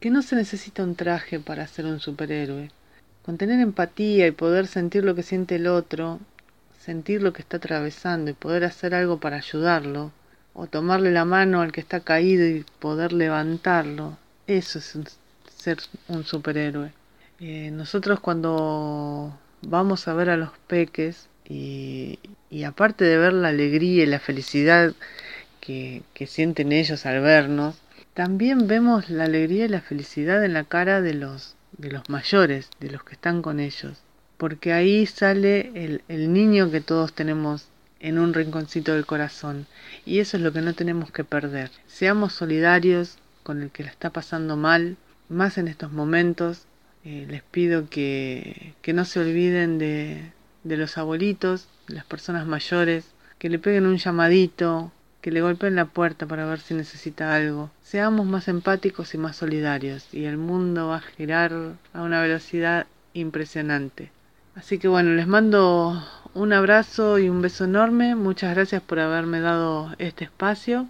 que 0.00 0.10
no 0.10 0.22
se 0.22 0.34
necesita 0.34 0.82
un 0.82 0.96
traje 0.96 1.38
para 1.38 1.66
ser 1.66 1.86
un 1.86 2.00
superhéroe. 2.00 2.70
Con 3.22 3.38
tener 3.38 3.60
empatía 3.60 4.26
y 4.26 4.32
poder 4.32 4.66
sentir 4.66 5.04
lo 5.04 5.14
que 5.14 5.22
siente 5.22 5.56
el 5.56 5.66
otro 5.66 6.18
sentir 6.88 7.22
lo 7.22 7.34
que 7.34 7.42
está 7.42 7.58
atravesando 7.58 8.30
y 8.30 8.32
poder 8.32 8.64
hacer 8.64 8.94
algo 8.94 9.20
para 9.20 9.36
ayudarlo, 9.36 10.10
o 10.54 10.68
tomarle 10.68 11.10
la 11.10 11.26
mano 11.26 11.60
al 11.60 11.70
que 11.70 11.82
está 11.82 12.00
caído 12.00 12.46
y 12.46 12.64
poder 12.78 13.12
levantarlo, 13.12 14.16
eso 14.46 14.78
es 14.78 14.98
ser 15.54 15.76
un 16.08 16.24
superhéroe. 16.24 16.90
Eh, 17.40 17.70
nosotros 17.72 18.20
cuando 18.20 19.38
vamos 19.60 20.08
a 20.08 20.14
ver 20.14 20.30
a 20.30 20.38
los 20.38 20.52
peques 20.66 21.28
y, 21.46 22.18
y, 22.48 22.64
aparte 22.64 23.04
de 23.04 23.18
ver 23.18 23.34
la 23.34 23.48
alegría 23.48 24.04
y 24.04 24.06
la 24.06 24.18
felicidad 24.18 24.94
que, 25.60 26.00
que 26.14 26.26
sienten 26.26 26.72
ellos 26.72 27.04
al 27.04 27.20
vernos, 27.20 27.76
también 28.14 28.66
vemos 28.66 29.10
la 29.10 29.24
alegría 29.24 29.66
y 29.66 29.68
la 29.68 29.82
felicidad 29.82 30.42
en 30.42 30.54
la 30.54 30.64
cara 30.64 31.02
de 31.02 31.12
los, 31.12 31.54
de 31.76 31.90
los 31.90 32.08
mayores, 32.08 32.70
de 32.80 32.90
los 32.90 33.04
que 33.04 33.12
están 33.12 33.42
con 33.42 33.60
ellos 33.60 34.02
porque 34.38 34.72
ahí 34.72 35.04
sale 35.04 36.00
el, 36.08 36.32
niño 36.32 36.70
que 36.70 36.80
todos 36.80 37.12
tenemos 37.12 37.66
en 38.00 38.18
un 38.20 38.32
rinconcito 38.32 38.94
del 38.94 39.04
corazón. 39.04 39.66
Y 40.06 40.20
eso 40.20 40.36
es 40.36 40.42
lo 40.44 40.52
que 40.52 40.62
no 40.62 40.74
tenemos 40.74 41.10
que 41.10 41.24
perder. 41.24 41.70
Seamos 41.88 42.32
solidarios 42.34 43.18
con 43.42 43.62
el 43.62 43.70
que 43.70 43.82
la 43.82 43.90
está 43.90 44.10
pasando 44.10 44.56
mal, 44.56 44.96
más 45.28 45.58
en 45.58 45.66
estos 45.66 45.92
momentos. 45.92 46.66
Eh, 47.04 47.26
les 47.28 47.42
pido 47.42 47.90
que, 47.90 48.74
que 48.80 48.92
no 48.92 49.04
se 49.04 49.18
olviden 49.18 49.78
de, 49.78 50.30
de 50.62 50.76
los 50.76 50.96
abuelitos, 50.98 51.66
de 51.88 51.96
las 51.96 52.04
personas 52.04 52.46
mayores, 52.46 53.06
que 53.40 53.48
le 53.48 53.58
peguen 53.58 53.86
un 53.86 53.96
llamadito, 53.96 54.92
que 55.20 55.32
le 55.32 55.42
golpeen 55.42 55.74
la 55.74 55.86
puerta 55.86 56.26
para 56.26 56.46
ver 56.46 56.60
si 56.60 56.74
necesita 56.74 57.34
algo. 57.34 57.70
Seamos 57.82 58.24
más 58.24 58.46
empáticos 58.46 59.14
y 59.14 59.18
más 59.18 59.34
solidarios 59.34 60.14
y 60.14 60.26
el 60.26 60.36
mundo 60.36 60.88
va 60.88 60.96
a 60.98 61.00
girar 61.00 61.52
a 61.92 62.02
una 62.02 62.22
velocidad 62.22 62.86
impresionante. 63.14 64.12
Así 64.58 64.80
que 64.80 64.88
bueno, 64.88 65.14
les 65.14 65.28
mando 65.28 66.04
un 66.34 66.52
abrazo 66.52 67.20
y 67.20 67.28
un 67.28 67.40
beso 67.40 67.62
enorme. 67.64 68.16
Muchas 68.16 68.56
gracias 68.56 68.82
por 68.82 68.98
haberme 68.98 69.38
dado 69.38 69.94
este 69.98 70.24
espacio. 70.24 70.88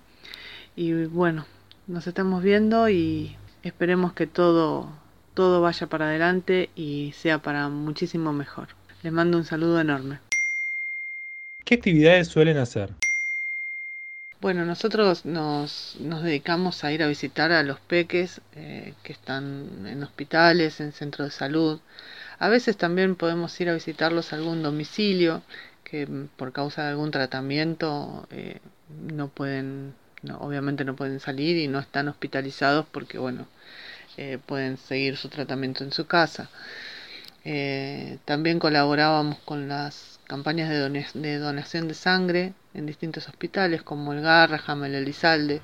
Y 0.75 1.05
bueno, 1.05 1.45
nos 1.87 2.07
estamos 2.07 2.43
viendo 2.43 2.89
y 2.89 3.37
esperemos 3.63 4.15
que 4.15 4.27
todo, 4.27 4.89
todo 5.35 5.61
vaya 5.61 5.87
para 5.87 6.07
adelante 6.07 6.71
y 6.77 7.13
sea 7.13 7.41
para 7.41 7.69
muchísimo 7.69 8.33
mejor. 8.33 8.69
Les 9.03 9.13
mando 9.13 9.37
un 9.37 9.45
saludo 9.45 9.79
enorme. 9.79 10.19
¿Qué 11.63 11.75
actividades 11.75 12.29
suelen 12.29 12.57
hacer? 12.57 12.89
Bueno, 14.41 14.65
nosotros 14.65 15.27
nos, 15.27 15.97
nos 16.01 16.23
dedicamos 16.23 16.85
a 16.85 16.93
ir 16.93 17.03
a 17.03 17.09
visitar 17.09 17.53
a 17.53 17.63
los 17.63 17.79
peques 17.81 18.41
eh, 18.55 18.95
que 19.03 19.13
están 19.13 19.87
en 19.87 20.03
hospitales, 20.03 20.81
en 20.81 20.93
centros 20.93 21.29
de 21.29 21.33
salud, 21.33 21.81
a 22.38 22.48
veces 22.48 22.77
también 22.77 23.16
podemos 23.16 23.59
ir 23.61 23.68
a 23.68 23.74
visitarlos 23.74 24.33
a 24.33 24.37
algún 24.37 24.62
domicilio 24.62 25.42
que 25.85 26.07
por 26.37 26.53
causa 26.53 26.83
de 26.83 26.90
algún 26.90 27.11
tratamiento 27.11 28.27
eh, 28.31 28.61
no 29.11 29.29
pueden, 29.29 29.94
obviamente 30.38 30.85
no 30.85 30.94
pueden 30.94 31.20
salir 31.20 31.57
y 31.57 31.68
no 31.68 31.79
están 31.79 32.09
hospitalizados 32.09 32.87
porque 32.92 33.18
bueno, 33.18 33.46
eh, 34.16 34.38
pueden 34.44 34.77
seguir 34.77 35.16
su 35.16 35.29
tratamiento 35.29 35.85
en 35.85 35.92
su 35.92 36.07
casa. 36.07 36.51
Eh, 37.44 38.18
también 38.24 38.59
colaborábamos 38.59 39.38
con 39.40 39.68
las 39.68 40.20
campañas 40.27 40.68
de, 40.68 41.07
de, 41.14 41.38
donación 41.38 41.88
de 41.88 41.94
sangre 41.94 42.53
en 42.74 42.85
distintos 42.85 43.29
hospitales 43.29 43.83
como 43.83 44.12
el 44.12 44.20
Garraham, 44.20 44.85
el 44.85 44.96
Elizalde 44.96 45.62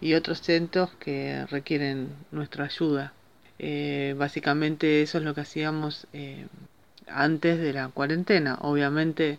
y 0.00 0.14
otros 0.14 0.40
centros 0.40 0.90
que 1.00 1.44
requieren 1.46 2.10
nuestra 2.30 2.66
ayuda. 2.66 3.12
Eh, 3.58 4.14
básicamente 4.18 5.02
eso 5.02 5.18
es 5.18 5.24
lo 5.24 5.34
que 5.34 5.40
hacíamos 5.40 6.06
eh, 6.12 6.46
antes 7.08 7.58
de 7.58 7.72
la 7.72 7.88
cuarentena. 7.88 8.58
Obviamente 8.60 9.38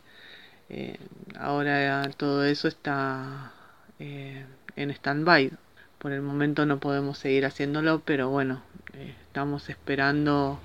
eh, 0.69 0.97
ahora 1.37 2.09
todo 2.17 2.45
eso 2.45 2.67
está 2.67 3.53
en 3.99 4.91
stand-by. 4.91 5.51
Por 5.99 6.11
el 6.11 6.21
momento 6.21 6.65
no 6.65 6.79
podemos 6.79 7.17
seguir 7.17 7.45
haciéndolo, 7.45 8.01
pero 8.05 8.29
bueno, 8.29 8.61
estamos 8.93 9.69
esperando 9.69 10.59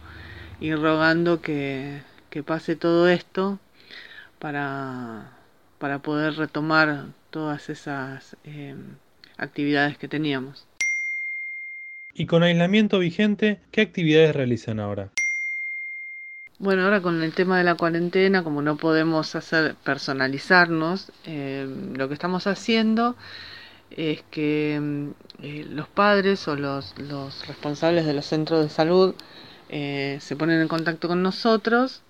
y 0.60 0.74
rogando 0.74 1.40
que, 1.40 2.02
que 2.30 2.42
pase 2.42 2.76
todo 2.76 3.08
esto 3.08 3.58
para, 4.38 5.30
para 5.78 6.00
poder 6.00 6.34
retomar 6.34 7.06
todas 7.30 7.70
esas 7.70 8.36
actividades 9.38 9.96
que 9.96 10.08
teníamos. 10.08 10.66
Y 12.14 12.26
con 12.26 12.42
aislamiento 12.42 12.98
vigente, 12.98 13.58
¿qué 13.70 13.80
actividades 13.80 14.36
realizan 14.36 14.80
ahora? 14.80 15.08
Bueno, 16.58 16.84
ahora 16.84 17.00
con 17.00 17.22
el 17.22 17.32
tema 17.32 17.58
de 17.58 17.64
la 17.64 17.74
cuarentena, 17.74 18.44
como 18.44 18.62
no 18.62 18.76
podemos 18.76 19.36
personalizarnos, 19.82 21.10
eh, 21.24 21.66
lo 21.94 22.06
que 22.08 22.14
estamos 22.14 22.46
haciendo 22.46 23.16
es 23.90 24.22
que 24.30 24.78
mm, 24.80 25.08
eh, 25.42 25.66
los 25.70 25.88
padres 25.88 26.46
o 26.48 26.54
los, 26.54 26.96
los, 26.98 27.46
responsables 27.48 28.06
de 28.06 28.14
los 28.14 28.26
centros 28.26 28.62
de 28.62 28.70
salud 28.70 29.14
eh, 29.70 30.18
se 30.20 30.36
ponen 30.36 30.60
en 30.60 30.68
contacto 30.68 31.08
con 31.08 31.22
nosotros 31.22 32.02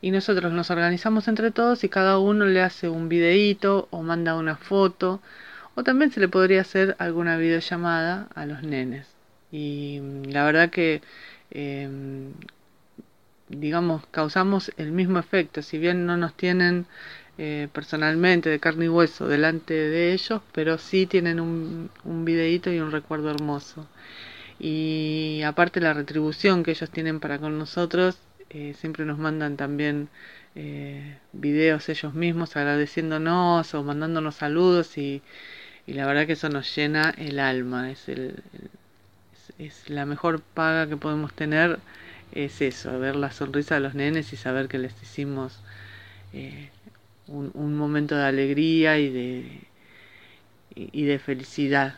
y 0.00 0.10
nosotros 0.12 0.52
nos 0.52 0.70
organizamos 0.70 1.28
entre 1.28 1.50
todos 1.50 1.84
y 1.84 1.88
cada 1.88 2.18
uno 2.18 2.46
le 2.46 2.62
hace 2.62 2.88
un 2.88 3.08
videíto 3.08 3.88
o 3.90 4.02
manda 4.02 4.36
una 4.36 4.56
foto 4.56 5.20
o 5.74 5.82
también 5.82 6.12
se 6.12 6.20
le 6.20 6.28
podría 6.28 6.60
hacer 6.60 6.96
alguna 6.98 7.36
videollamada 7.36 8.28
a 8.34 8.46
los 8.46 8.62
nenes. 8.62 9.17
Y 9.52 10.00
mm, 10.00 10.30
la 10.30 10.44
verdad 10.44 10.70
que, 10.70 11.02
em, 11.50 12.32
digamos, 13.48 14.06
causamos 14.10 14.72
el 14.76 14.92
mismo 14.92 15.18
efecto, 15.18 15.62
si 15.62 15.78
bien 15.78 16.06
no 16.06 16.16
nos 16.16 16.34
tienen 16.34 16.86
eh, 17.38 17.68
personalmente 17.72 18.50
de 18.50 18.60
carne 18.60 18.86
y 18.86 18.88
hueso 18.88 19.28
delante 19.28 19.74
de 19.74 20.12
ellos, 20.12 20.42
pero 20.52 20.78
sí 20.78 21.06
tienen 21.06 21.40
un, 21.40 21.90
un 22.04 22.24
videíto 22.24 22.72
y 22.72 22.80
un 22.80 22.92
recuerdo 22.92 23.30
hermoso. 23.30 23.88
y 24.60 25.42
aparte 25.44 25.80
la 25.80 25.94
retribución 25.94 26.64
que 26.64 26.72
ellos 26.72 26.90
tienen 26.90 27.20
para 27.20 27.38
con 27.38 27.58
nosotros, 27.58 28.18
eh, 28.50 28.74
siempre 28.78 29.04
nos 29.04 29.18
mandan 29.18 29.56
también 29.58 30.08
eh, 30.54 31.18
videos 31.32 31.88
ellos 31.90 32.14
mismos 32.14 32.56
agradeciéndonos 32.56 33.74
o 33.74 33.82
mandándonos 33.84 34.36
saludos 34.36 34.96
y, 34.98 35.22
la 35.86 36.06
verdad 36.06 36.26
que 36.26 36.32
eso 36.34 36.48
nos 36.48 36.74
llena 36.74 37.14
el 37.18 37.38
alma, 37.40 37.90
es, 37.90 38.08
el, 38.08 38.42
es, 39.58 39.88
la 39.90 40.06
mejor 40.06 40.40
paga 40.40 40.88
que 40.88 40.96
podemos 40.96 41.32
tener, 41.32 41.78
es 42.32 42.60
eso, 42.60 42.98
ver 42.98 43.16
la 43.16 43.30
sonrisa 43.30 43.76
de 43.76 43.80
los 43.80 43.94
nenes 43.94 44.32
y 44.32 44.36
saber 44.36 44.68
que 44.68 44.78
les 44.78 45.02
hicimos 45.02 45.60
eh, 46.32 46.70
un, 47.26 47.50
un 47.54 47.76
momento 47.76 48.16
de 48.16 48.24
alegría 48.24 48.98
y 48.98 49.10
de, 49.10 49.60
y 50.74 51.04
de 51.04 51.18
felicidad. 51.18 51.94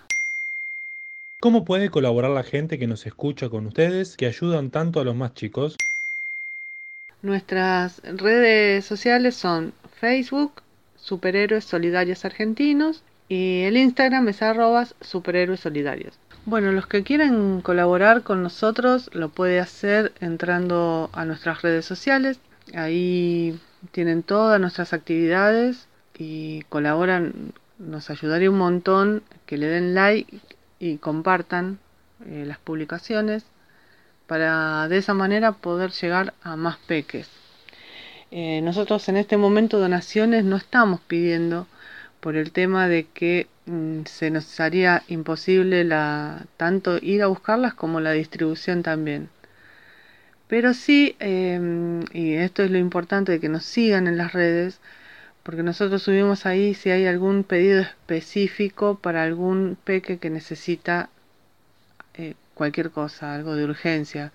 ¿Cómo 1.40 1.64
puede 1.64 1.88
colaborar 1.88 2.30
la 2.30 2.42
gente 2.42 2.78
que 2.78 2.86
nos 2.86 3.06
escucha 3.06 3.48
con 3.48 3.66
ustedes, 3.66 4.16
que 4.16 4.26
ayudan 4.26 4.70
tanto 4.70 5.00
a 5.00 5.04
los 5.04 5.16
más 5.16 5.32
chicos? 5.34 5.76
Nuestras 7.22 8.02
redes 8.02 8.84
sociales 8.84 9.36
son 9.36 9.72
Facebook, 10.00 10.62
Superhéroes 10.96 11.64
Solidarios 11.64 12.24
Argentinos, 12.24 13.02
y 13.28 13.62
el 13.62 13.76
Instagram 13.76 14.28
es 14.28 14.42
arrobas 14.42 14.94
superhéroes 15.00 15.60
solidarios. 15.60 16.18
Bueno, 16.46 16.72
los 16.72 16.86
que 16.86 17.02
quieren 17.02 17.60
colaborar 17.60 18.22
con 18.22 18.42
nosotros 18.42 19.10
lo 19.12 19.28
puede 19.28 19.60
hacer 19.60 20.12
entrando 20.20 21.10
a 21.12 21.24
nuestras 21.26 21.60
redes 21.60 21.84
sociales. 21.84 22.40
Ahí 22.74 23.60
tienen 23.92 24.22
todas 24.22 24.58
nuestras 24.58 24.92
actividades 24.94 25.86
y 26.18 26.62
colaboran. 26.70 27.52
Nos 27.78 28.08
ayudaría 28.08 28.50
un 28.50 28.58
montón 28.58 29.22
que 29.44 29.58
le 29.58 29.66
den 29.66 29.94
like 29.94 30.38
y 30.78 30.96
compartan 30.96 31.78
eh, 32.26 32.44
las 32.46 32.58
publicaciones 32.58 33.44
para 34.26 34.88
de 34.88 34.96
esa 34.96 35.12
manera 35.12 35.52
poder 35.52 35.90
llegar 35.90 36.32
a 36.42 36.56
más 36.56 36.78
peques. 36.78 37.28
Eh, 38.30 38.60
nosotros 38.62 39.08
en 39.08 39.18
este 39.18 39.36
momento 39.36 39.78
donaciones 39.78 40.44
no 40.44 40.56
estamos 40.56 41.00
pidiendo 41.00 41.66
por 42.20 42.36
el 42.36 42.52
tema 42.52 42.88
de 42.88 43.06
que 43.06 43.46
se 44.06 44.30
nos 44.30 44.60
haría 44.60 45.02
imposible 45.08 45.84
la, 45.84 46.46
tanto 46.56 46.98
ir 47.00 47.22
a 47.22 47.28
buscarlas 47.28 47.74
como 47.74 48.00
la 48.00 48.12
distribución 48.12 48.82
también. 48.82 49.28
Pero 50.48 50.74
sí, 50.74 51.16
em, 51.20 52.02
y 52.12 52.34
esto 52.34 52.62
es 52.62 52.70
lo 52.70 52.78
importante 52.78 53.32
de 53.32 53.40
que 53.40 53.48
nos 53.48 53.64
sigan 53.64 54.06
en 54.08 54.16
las 54.16 54.32
redes, 54.32 54.80
porque 55.44 55.62
nosotros 55.62 56.02
subimos 56.02 56.46
ahí 56.46 56.74
si 56.74 56.90
hay 56.90 57.06
algún 57.06 57.44
pedido 57.44 57.80
específico 57.82 58.98
para 59.00 59.22
algún 59.22 59.76
peque 59.84 60.18
que 60.18 60.30
necesita 60.30 61.08
eh, 62.14 62.34
cualquier 62.54 62.90
cosa, 62.90 63.34
algo 63.34 63.54
de 63.56 63.64
urgencia. 63.64 64.32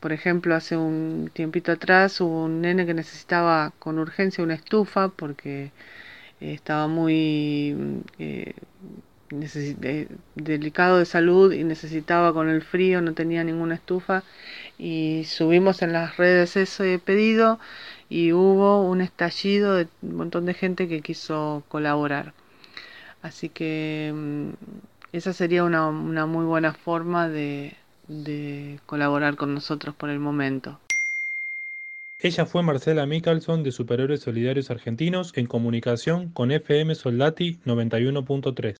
Por 0.00 0.12
ejemplo, 0.12 0.54
hace 0.54 0.76
un 0.76 1.30
tiempito 1.32 1.72
atrás 1.72 2.20
hubo 2.20 2.44
un 2.44 2.60
nene 2.62 2.86
que 2.86 2.94
necesitaba 2.94 3.72
con 3.78 3.98
urgencia 3.98 4.44
una 4.44 4.54
estufa 4.54 5.08
porque 5.08 5.70
estaba 6.40 6.86
muy 6.88 8.02
eh, 8.18 8.54
eh, 9.30 10.08
delicado 10.36 10.98
de 10.98 11.04
salud 11.04 11.52
y 11.52 11.64
necesitaba 11.64 12.32
con 12.32 12.48
el 12.48 12.62
frío, 12.62 13.00
no 13.02 13.12
tenía 13.14 13.44
ninguna 13.44 13.74
estufa 13.74 14.22
y 14.78 15.24
subimos 15.26 15.82
en 15.82 15.92
las 15.92 16.16
redes 16.16 16.56
ese 16.56 16.98
pedido 16.98 17.58
y 18.08 18.32
hubo 18.32 18.82
un 18.82 19.00
estallido 19.00 19.74
de 19.74 19.88
un 20.02 20.16
montón 20.16 20.46
de 20.46 20.54
gente 20.54 20.88
que 20.88 21.02
quiso 21.02 21.62
colaborar. 21.68 22.32
Así 23.22 23.48
que 23.48 24.12
mm, 24.14 24.50
esa 25.12 25.32
sería 25.32 25.64
una, 25.64 25.90
muy 25.90 26.44
buena 26.44 26.72
forma 26.72 27.28
de, 27.28 27.76
de 28.06 28.80
colaborar 28.86 29.36
con 29.36 29.54
nosotros 29.54 29.94
por 29.94 30.10
el 30.10 30.20
momento. 30.20 30.78
Ella 32.20 32.46
fue 32.46 32.64
Marcela 32.64 33.06
Michelson 33.06 33.62
de 33.62 33.70
Superhéroes 33.70 34.22
Solidarios 34.22 34.72
Argentinos 34.72 35.30
en 35.36 35.46
comunicación 35.46 36.30
con 36.32 36.50
FM 36.50 36.96
Soldati 36.96 37.60
91.3. 37.64 38.74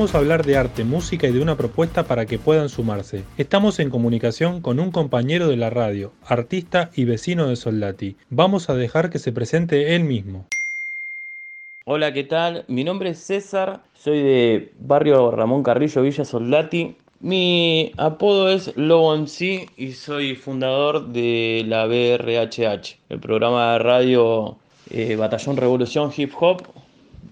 Vamos 0.00 0.14
a 0.14 0.18
hablar 0.18 0.46
de 0.46 0.56
arte, 0.56 0.82
música 0.82 1.26
y 1.26 1.32
de 1.32 1.42
una 1.42 1.58
propuesta 1.58 2.04
para 2.04 2.24
que 2.24 2.38
puedan 2.38 2.70
sumarse. 2.70 3.22
Estamos 3.36 3.78
en 3.80 3.90
comunicación 3.90 4.62
con 4.62 4.80
un 4.80 4.92
compañero 4.92 5.46
de 5.48 5.58
la 5.58 5.68
radio, 5.68 6.10
artista 6.24 6.90
y 6.96 7.04
vecino 7.04 7.48
de 7.48 7.56
Soldati. 7.56 8.16
Vamos 8.30 8.70
a 8.70 8.74
dejar 8.74 9.10
que 9.10 9.18
se 9.18 9.30
presente 9.30 9.94
él 9.94 10.04
mismo. 10.04 10.46
Hola, 11.84 12.14
¿qué 12.14 12.24
tal? 12.24 12.64
Mi 12.66 12.82
nombre 12.82 13.10
es 13.10 13.18
César, 13.18 13.82
soy 13.92 14.22
de 14.22 14.72
barrio 14.80 15.32
Ramón 15.32 15.62
Carrillo, 15.62 16.00
Villa 16.00 16.24
Soldati. 16.24 16.96
Mi 17.20 17.92
apodo 17.98 18.48
es 18.48 18.74
Lobo 18.78 19.14
MC 19.14 19.68
y 19.76 19.92
soy 19.92 20.34
fundador 20.34 21.08
de 21.08 21.62
la 21.66 21.84
BRHH, 21.84 22.96
el 23.10 23.20
programa 23.20 23.74
de 23.74 23.78
radio 23.80 24.56
eh, 24.88 25.16
Batallón 25.16 25.58
Revolución 25.58 26.10
Hip 26.16 26.32
Hop, 26.40 26.62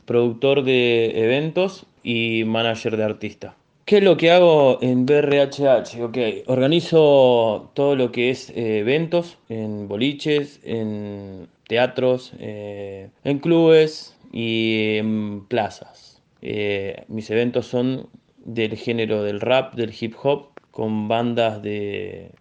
productor 0.04 0.64
de 0.64 1.24
eventos 1.24 1.86
y 2.08 2.42
manager 2.46 2.96
de 2.96 3.04
artista. 3.04 3.54
¿Qué 3.84 3.98
es 3.98 4.02
lo 4.02 4.16
que 4.16 4.30
hago 4.30 4.78
en 4.80 5.04
BRHH? 5.04 6.02
Ok, 6.02 6.16
organizo 6.46 7.70
todo 7.74 7.96
lo 7.96 8.10
que 8.12 8.30
es 8.30 8.48
eh, 8.48 8.78
eventos 8.78 9.36
en 9.50 9.88
boliches, 9.88 10.58
en 10.64 11.48
teatros, 11.68 12.32
eh, 12.38 13.10
en 13.24 13.38
clubes 13.40 14.16
y 14.32 14.96
en 14.96 15.44
plazas. 15.48 16.22
Eh, 16.40 17.04
mis 17.08 17.30
eventos 17.30 17.66
son 17.66 18.08
del 18.38 18.74
género 18.74 19.22
del 19.22 19.42
rap, 19.42 19.74
del 19.74 19.94
hip 19.98 20.14
hop, 20.22 20.48
con 20.70 21.08
bandas 21.08 21.60
de, 21.60 22.32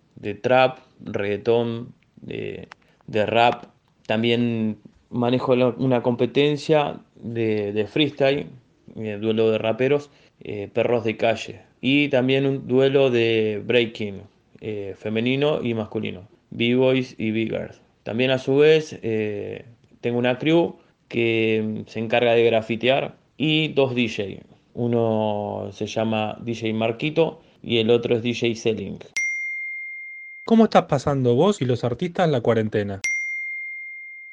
trap, 0.42 0.80
reggaetón, 1.02 1.94
de, 2.22 2.70
rap. 3.26 3.66
También 4.06 4.78
manejo 5.10 5.56
una 5.78 6.02
competencia 6.04 7.02
de, 7.16 7.74
de 7.74 7.86
freestyle 7.86 8.48
eh, 8.98 9.18
duelo 9.20 9.52
de 9.52 9.58
raperos, 9.58 10.10
eh, 10.42 10.70
perros 10.74 11.04
de 11.04 11.18
calle. 11.18 11.62
Y 11.82 12.10
también 12.10 12.46
un 12.46 12.68
duelo 12.68 13.10
de 13.10 13.62
breaking, 13.66 14.22
eh, 14.62 14.96
femenino 14.98 15.62
y 15.64 15.74
masculino, 15.74 16.28
B-Boys 16.50 17.16
y 17.18 17.32
B-Girls. 17.32 17.82
También 18.04 18.32
a 18.32 18.38
su 18.40 18.58
vez 18.58 19.00
tengo 20.02 20.18
una 20.18 20.38
crew 20.38 20.76
que 21.08 21.64
mm, 21.64 21.90
se 21.90 22.00
encarga 22.00 22.34
de 22.34 22.44
grafitear 22.44 23.16
y 23.38 23.70
dos 23.70 23.96
DJ. 23.96 24.44
Uno 24.74 25.70
se 25.74 25.88
llama 25.88 26.38
DJ 26.42 26.74
Marquito 26.74 27.42
y 27.62 27.80
el 27.80 27.90
otro 27.90 28.16
es 28.16 28.24
DJ 28.24 28.56
Selling. 28.56 29.00
¿Cómo 30.46 30.66
estás 30.66 30.86
pasando 30.86 31.36
vos 31.36 31.62
y 31.62 31.66
los 31.66 31.84
artistas 31.84 32.30
la 32.30 32.42
cuarentena? 32.42 33.02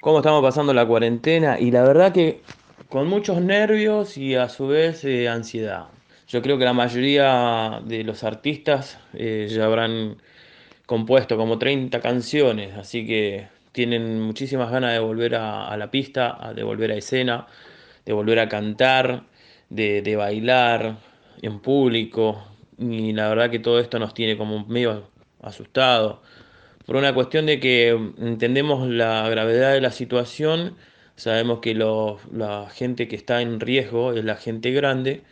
¿Cómo 0.00 0.18
estamos 0.18 0.42
pasando 0.42 0.72
la 0.72 0.86
cuarentena? 0.86 1.58
Y 1.58 1.70
la 1.70 1.82
verdad 1.82 2.12
que 2.12 2.40
con 2.88 3.08
muchos 3.08 3.40
nervios 3.40 4.16
y 4.16 4.34
a 4.34 4.48
su 4.48 4.66
vez 4.66 5.04
eh, 5.04 5.28
ansiedad. 5.28 5.86
Yo 6.28 6.42
creo 6.42 6.58
que 6.58 6.64
la 6.64 6.72
mayoría 6.72 7.80
de 7.84 8.04
los 8.04 8.24
artistas 8.24 8.98
eh, 9.12 9.48
ya 9.50 9.66
habrán 9.66 10.16
compuesto 10.86 11.36
como 11.36 11.58
30 11.58 12.00
canciones, 12.00 12.74
así 12.76 13.06
que 13.06 13.48
tienen 13.72 14.20
muchísimas 14.20 14.70
ganas 14.70 14.92
de 14.92 14.98
volver 15.00 15.34
a, 15.34 15.76
la 15.76 15.90
pista, 15.90 16.52
de 16.54 16.62
volver 16.62 16.92
a 16.92 16.96
escena, 16.96 17.46
de 18.04 18.12
volver 18.12 18.38
a 18.38 18.48
cantar, 18.48 19.24
de, 19.70 20.02
de 20.02 20.16
bailar 20.16 20.96
en 21.42 21.60
público. 21.60 22.44
Y 22.78 23.12
la 23.12 23.28
verdad 23.28 23.50
que 23.50 23.58
todo 23.58 23.80
esto 23.80 23.98
nos 23.98 24.14
tiene 24.14 24.36
como 24.36 24.64
medio 24.66 25.10
asustados 25.42 26.18
por 26.86 26.96
una 26.96 27.14
cuestión 27.14 27.46
de 27.46 27.60
que 27.60 27.88
entendemos 28.18 28.86
la 28.88 29.28
gravedad 29.28 29.72
de 29.72 29.80
la 29.80 29.90
situación, 29.90 30.76
sabemos 31.16 31.60
que 31.60 31.74
la 31.74 32.68
gente 32.72 33.08
que 33.08 33.16
está 33.16 33.42
en 33.42 33.60
riesgo 33.60 34.12
es 34.12 34.24
la 34.24 34.36
gente 34.36 34.70
grande 34.72 35.22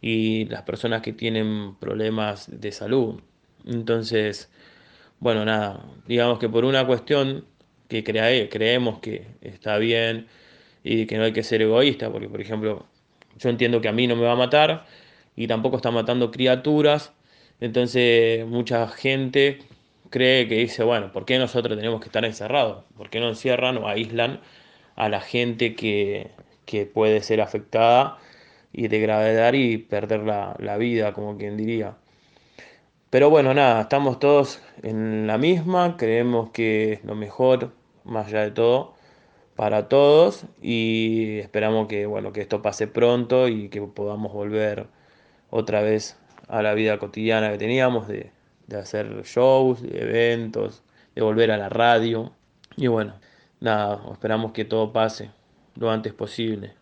y 0.00 0.44
las 0.46 0.62
personas 0.62 1.02
que 1.02 1.12
tienen 1.12 1.76
problemas 1.76 2.48
de 2.50 2.72
salud. 2.72 3.20
Entonces, 3.66 4.50
bueno, 5.20 5.44
nada, 5.44 5.84
digamos 6.06 6.38
que 6.38 6.48
por 6.48 6.64
una 6.64 6.86
cuestión 6.86 7.46
que 7.88 8.04
creemos 8.04 8.98
que 9.00 9.26
está 9.40 9.78
bien 9.78 10.26
y 10.82 11.06
que 11.06 11.16
no 11.16 11.24
hay 11.24 11.32
que 11.32 11.42
ser 11.42 11.62
egoísta, 11.62 12.10
porque 12.10 12.28
por 12.28 12.40
ejemplo, 12.40 12.86
yo 13.38 13.48
entiendo 13.50 13.80
que 13.80 13.88
a 13.88 13.92
mí 13.92 14.06
no 14.06 14.16
me 14.16 14.24
va 14.24 14.32
a 14.32 14.36
matar 14.36 14.86
y 15.36 15.46
tampoco 15.46 15.76
está 15.76 15.90
matando 15.90 16.30
criaturas, 16.30 17.12
entonces 17.60 18.46
mucha 18.46 18.88
gente 18.88 19.58
cree 20.10 20.48
que 20.48 20.56
dice, 20.56 20.84
bueno, 20.84 21.12
¿por 21.12 21.24
qué 21.24 21.38
nosotros 21.38 21.76
tenemos 21.76 22.00
que 22.00 22.06
estar 22.06 22.24
encerrados? 22.24 22.84
¿Por 22.96 23.10
qué 23.10 23.20
no 23.20 23.28
encierran 23.28 23.78
o 23.78 23.88
aíslan 23.88 24.40
a 24.96 25.08
la 25.08 25.20
gente 25.20 25.74
que, 25.74 26.30
puede 26.92 27.22
ser 27.22 27.40
afectada 27.40 28.18
y 28.72 28.88
de 28.88 29.00
gravedad 29.00 29.52
y 29.52 29.78
perder 29.78 30.20
la, 30.24 30.56
la 30.58 30.76
vida, 30.76 31.12
como 31.12 31.36
quien 31.38 31.56
diría? 31.56 31.96
Pero 33.10 33.30
bueno, 33.30 33.54
nada, 33.54 33.82
estamos 33.82 34.18
todos 34.18 34.60
en 34.82 35.26
la 35.28 35.38
misma, 35.38 35.96
creemos 35.96 36.50
que 36.50 36.94
es 36.94 37.04
lo 37.04 37.14
mejor, 37.14 37.72
más 38.04 38.26
allá 38.26 38.42
de 38.42 38.50
todo, 38.50 38.94
para 39.56 39.88
todos 39.88 40.46
y 40.60 41.38
esperamos 41.38 41.86
que, 41.88 42.06
bueno, 42.06 42.32
que 42.32 42.40
esto 42.40 42.62
pase 42.62 42.86
pronto 42.88 43.48
y 43.48 43.68
que 43.68 43.80
podamos 43.82 44.32
volver 44.32 44.88
otra 45.50 45.82
vez 45.82 46.18
a 46.48 46.62
la 46.62 46.74
vida 46.74 46.98
cotidiana 46.98 47.52
que 47.52 47.58
teníamos 47.58 48.08
de, 48.08 48.32
de 48.66 48.78
hacer 48.78 49.22
shows, 49.22 49.82
eventos, 49.82 50.82
de 51.14 51.22
volver 51.22 51.50
a 51.50 51.56
la 51.56 51.68
radio. 51.68 52.32
Y 52.76 52.88
bueno, 52.88 53.14
nada, 53.64 54.00
esperamos 54.12 54.52
que 54.52 54.64
todo 54.64 54.92
pase 54.92 55.30
lo 55.76 55.90
antes 55.90 56.12
posible. 56.12 56.72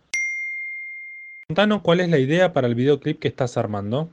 Contanos 1.47 1.81
cuál 1.81 2.01
es 2.01 2.09
la 2.09 2.19
idea 2.19 2.53
para 2.53 2.67
el 2.67 2.75
videoclip 2.75 3.19
que 3.19 3.27
estás 3.27 3.57
armando. 3.57 4.09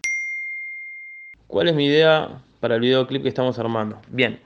¿Cuál 1.46 1.68
es 1.68 1.74
mi 1.74 1.86
idea 1.86 2.42
para 2.60 2.76
el 2.76 2.80
videoclip 2.80 3.22
que 3.22 3.28
estamos 3.28 3.58
armando? 3.58 4.00
Bien, 4.08 4.40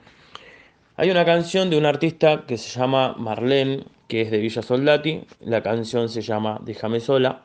hay 0.97 1.11
una 1.11 1.23
canción 1.23 1.69
de 1.69 1.77
un 1.77 1.85
artista 1.85 2.45
que 2.47 2.57
se 2.57 2.77
llama 2.77 3.15
Marlene, 3.17 3.83
que 4.07 4.21
es 4.21 4.31
de 4.31 4.39
Villa 4.39 4.61
Soldati. 4.61 5.23
La 5.41 5.61
canción 5.61 6.09
se 6.09 6.21
llama 6.21 6.59
Déjame 6.63 6.99
sola 6.99 7.43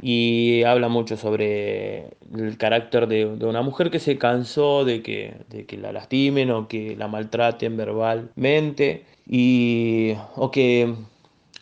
y 0.00 0.62
habla 0.64 0.88
mucho 0.88 1.16
sobre 1.16 2.10
el 2.34 2.56
carácter 2.56 3.08
de, 3.08 3.26
una 3.26 3.62
mujer 3.62 3.90
que 3.90 3.98
se 3.98 4.16
cansó 4.16 4.84
de 4.84 5.02
que, 5.02 5.64
que, 5.66 5.76
la 5.76 5.92
lastimen 5.92 6.50
o 6.50 6.68
que 6.68 6.96
la 6.96 7.08
maltraten 7.08 7.76
verbalmente 7.76 9.04
y, 9.28 10.14
o 10.36 10.50
que 10.50 10.94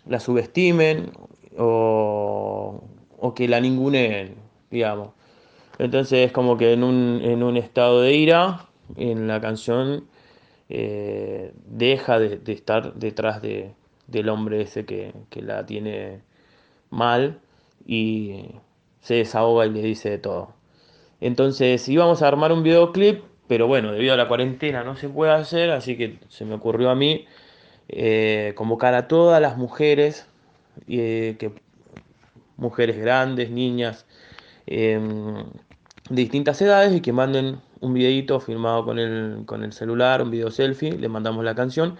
la 0.06 0.20
subestimen 0.20 1.10
o, 1.58 2.82
que 3.34 3.48
la 3.48 3.60
ningunen, 3.60 4.36
digamos. 4.70 5.10
Entonces 5.78 6.26
es 6.26 6.32
como 6.32 6.56
que 6.56 6.72
en 6.72 6.84
un, 6.84 7.20
en 7.22 7.42
un 7.42 7.56
estado 7.56 8.00
de 8.00 8.14
ira, 8.14 8.66
en 8.96 9.26
la 9.26 9.40
canción 9.40 10.06
eh, 10.68 11.52
deja 11.66 12.18
de, 12.18 12.40
estar 12.52 12.94
detrás 12.94 13.42
de, 13.42 13.72
del 14.06 14.28
hombre 14.28 14.62
ese 14.62 14.86
que, 14.86 15.12
que 15.28 15.42
la 15.42 15.66
tiene 15.66 16.20
mal 16.90 17.40
y 17.84 18.46
se 19.00 19.14
desahoga 19.14 19.66
y 19.66 19.70
le 19.70 19.82
dice 19.82 20.08
de 20.10 20.18
todo. 20.18 20.54
Entonces 21.20 21.88
íbamos 21.88 22.22
a 22.22 22.28
armar 22.28 22.52
un 22.52 22.62
videoclip, 22.62 23.24
pero 23.48 23.66
bueno, 23.66 23.92
debido 23.92 24.14
a 24.14 24.16
la 24.16 24.28
cuarentena 24.28 24.84
no 24.84 24.96
se 24.96 25.08
puede 25.08 25.32
hacer, 25.32 25.70
así 25.70 25.96
que 25.96 26.18
se 26.28 26.44
me 26.44 26.54
ocurrió 26.54 26.90
a 26.90 26.94
mí 26.94 27.26
eh, 27.88 28.52
convocar 28.56 28.94
a 28.94 29.08
todas 29.08 29.40
las 29.40 29.56
mujeres, 29.56 30.26
eh, 30.88 31.36
que, 31.38 31.52
mujeres 32.56 32.98
grandes, 32.98 33.50
niñas, 33.50 34.06
em, 34.66 35.44
de 36.10 36.22
distintas 36.22 36.60
edades 36.62 36.94
y 36.94 37.00
que 37.00 37.12
manden 37.12 37.60
un 37.80 37.94
videito 37.94 38.40
filmado 38.40 38.84
con 38.84 38.98
el, 38.98 39.42
con 39.46 39.64
el 39.64 39.72
celular, 39.72 40.22
un 40.22 40.30
video 40.30 40.50
selfie, 40.50 40.92
le 40.92 41.08
mandamos 41.08 41.44
la 41.44 41.54
canción 41.54 41.96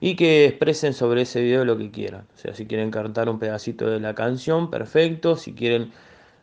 y 0.00 0.16
que 0.16 0.46
expresen 0.46 0.94
sobre 0.94 1.22
ese 1.22 1.42
video 1.42 1.64
lo 1.64 1.76
que 1.76 1.90
quieran. 1.90 2.26
O 2.34 2.38
sea, 2.38 2.54
si 2.54 2.66
quieren 2.66 2.90
cantar 2.90 3.28
un 3.28 3.38
pedacito 3.38 3.88
de 3.90 4.00
la 4.00 4.14
canción, 4.14 4.70
perfecto. 4.70 5.36
Si 5.36 5.52
quieren 5.54 5.92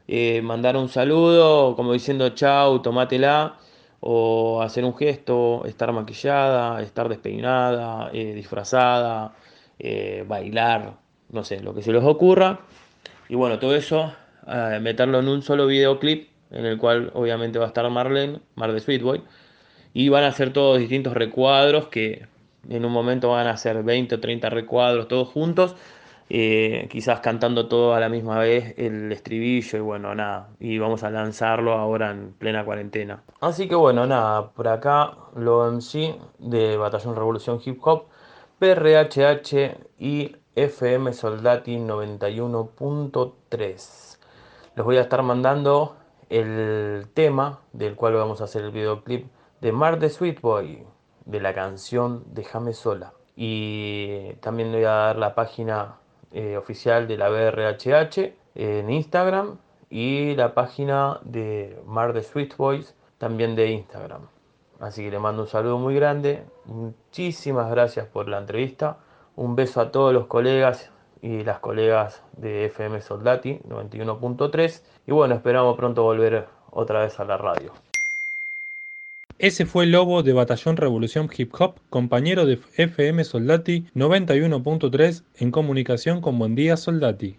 eh, 0.08 0.41
mandar 0.41 0.78
un 0.78 0.89
saludo, 0.89 1.76
como 1.76 1.93
diciendo 1.93 2.30
chau, 2.30 2.82
tomátela, 2.82 3.58
o 3.99 4.62
hacer 4.62 4.86
un 4.86 4.95
gesto, 4.95 5.65
estar 5.65 5.91
maquillada, 5.91 6.81
estar 6.81 7.10
despeinada, 7.10 8.10
eh, 8.13 8.33
disfrazada, 8.33 9.33
eh, 9.79 10.23
bailar, 10.27 10.93
no 11.29 11.43
sé, 11.43 11.62
lo 11.62 11.73
que 11.73 11.81
se 11.81 11.91
les 11.91 12.03
ocurra. 12.03 12.60
Y 13.29 13.36
bueno, 13.36 13.60
todo 13.60 13.75
eso, 13.75 14.13
meterlo 14.81 15.19
en 15.19 15.27
un 15.27 15.41
solo 15.41 15.67
videoclip, 15.67 16.29
en 16.51 16.65
el 16.65 16.77
cual 16.77 17.12
obviamente 17.13 17.60
va 17.60 17.65
a 17.65 17.67
estar 17.67 17.89
Marlene, 17.89 18.39
Mar 18.55 18.71
de 18.71 18.79
Sweetboy, 18.79 19.21
y 19.93 20.10
van 20.10 20.23
a 20.23 20.31
ser 20.31 20.53
todos 20.53 20.79
distintos 20.79 21.13
recuadros 21.13 21.88
que 21.88 22.27
en 22.69 22.86
un 22.86 22.91
momento 22.91 23.29
van 23.29 23.47
a 23.47 23.57
ser 23.57 23.83
20 23.83 24.15
o 24.15 24.19
30 24.19 24.49
recuadros 24.49 25.07
todos 25.07 25.27
juntos, 25.29 25.75
eh, 26.30 26.88
quizás 26.92 27.22
cantando 27.22 27.68
todo 27.68 27.94
a 27.94 28.00
la 28.00 28.10
misma 28.10 28.40
vez 28.40 28.74
el 28.78 29.12
estribillo 29.12 29.78
y 29.78 29.82
bueno, 29.82 30.13
nada, 30.13 30.50
y 30.60 30.78
vamos 30.78 31.04
a 31.04 31.10
lanzarlo 31.10 31.74
ahora 31.74 32.12
en 32.12 32.34
plena 32.34 32.66
cuarentena. 32.66 33.24
Así 33.40 33.68
que 33.68 33.76
bueno, 33.76 34.06
nada, 34.06 34.52
por 34.52 34.68
acá 34.68 35.13
lo 35.36 35.72
MC 35.72 36.16
de 36.40 36.78
Batallón 36.78 37.16
Revolución 37.16 37.62
Hip 37.63 37.80
Hop, 37.86 38.08
PRHH 38.60 39.78
y 40.00 40.36
FM 40.56 41.13
Soldati 41.13 41.78
91.3. 41.78 44.18
Les 44.76 44.86
voy 44.86 44.98
a 44.98 45.02
estar 45.02 45.24
mandando 45.24 45.96
el 46.30 47.08
tema 47.13 47.60
del 47.74 47.96
cual 47.96 48.16
vamos 48.16 48.42
a 48.42 48.46
hacer 48.46 48.63
el 48.63 48.72
videoclip 48.72 49.28
de 49.62 49.72
Mar 49.72 50.00
de 50.00 50.10
Sweet 50.10 50.42
Boy 50.42 50.84
de 51.26 51.40
la 51.40 51.54
canción 51.54 52.24
Déjame 52.34 52.74
sola. 52.74 53.13
Y 53.36 54.34
también 54.42 54.72
voy 54.72 54.84
a 54.84 54.90
dar 54.90 55.18
la 55.18 55.36
página 55.36 55.98
eh, 56.38 56.56
oficial 56.56 57.08
de 57.08 57.17
la 57.17 57.30
BRHH 57.30 58.32
en 58.54 58.91
Instagram 58.91 59.58
y 59.89 60.36
la 60.36 60.54
página 60.54 61.19
de 61.23 61.82
Mar 61.88 62.13
de 62.13 62.21
Sweet 62.21 62.56
Boys 62.58 62.95
también 63.17 63.56
de 63.56 63.71
Instagram. 63.71 64.28
Así 64.80 65.04
que 65.04 65.10
le 65.10 65.17
mando 65.17 65.41
un 65.41 65.47
saludo 65.47 65.80
muy 65.80 65.95
grande. 65.95 66.43
Muchísimas 66.65 67.71
gracias 67.71 68.06
por 68.06 68.30
la 68.30 68.38
entrevista. 68.38 69.00
Un 69.36 69.56
beso 69.56 69.82
a 69.82 69.91
todos 69.91 70.13
los 70.13 70.28
colegas 70.28 70.91
y 71.23 71.43
las 71.43 71.58
colegas 71.58 72.21
de 72.34 72.65
FM 72.65 73.02
Soldati 73.02 73.58
91.3. 73.67 74.84
Y 75.08 75.13
bueno, 75.13 75.34
esperamos 75.34 75.76
pronto 75.76 76.04
volver 76.04 76.47
otra 76.69 77.00
vez 77.00 77.19
a 77.19 77.26
la 77.26 77.38
radio. 77.38 77.87
Ese 79.39 79.67
fue 79.67 79.86
Lobo 79.86 80.23
de 80.23 80.34
Batallón 80.34 80.78
Revolución 80.78 81.30
Hip 81.38 81.54
Hop, 81.60 81.76
compañero 81.91 82.47
de 82.47 82.60
FM 82.76 83.23
Soldati 83.23 83.86
91.3 83.93 85.26
en 85.36 85.52
comunicación 85.52 86.21
con 86.21 86.39
Buen 86.39 86.56
Día 86.56 86.76
Soldati. 86.76 87.38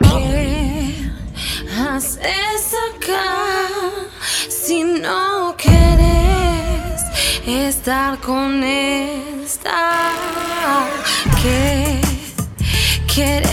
¿Qué 0.00 1.10
haces 1.78 2.74
acá 2.94 3.68
si 4.48 4.82
no 4.82 5.54
quieres 5.58 7.02
estar 7.46 8.18
con 8.20 8.64
esta? 9.58 10.12
¿Qué 11.42 12.00
quieres 13.12 13.47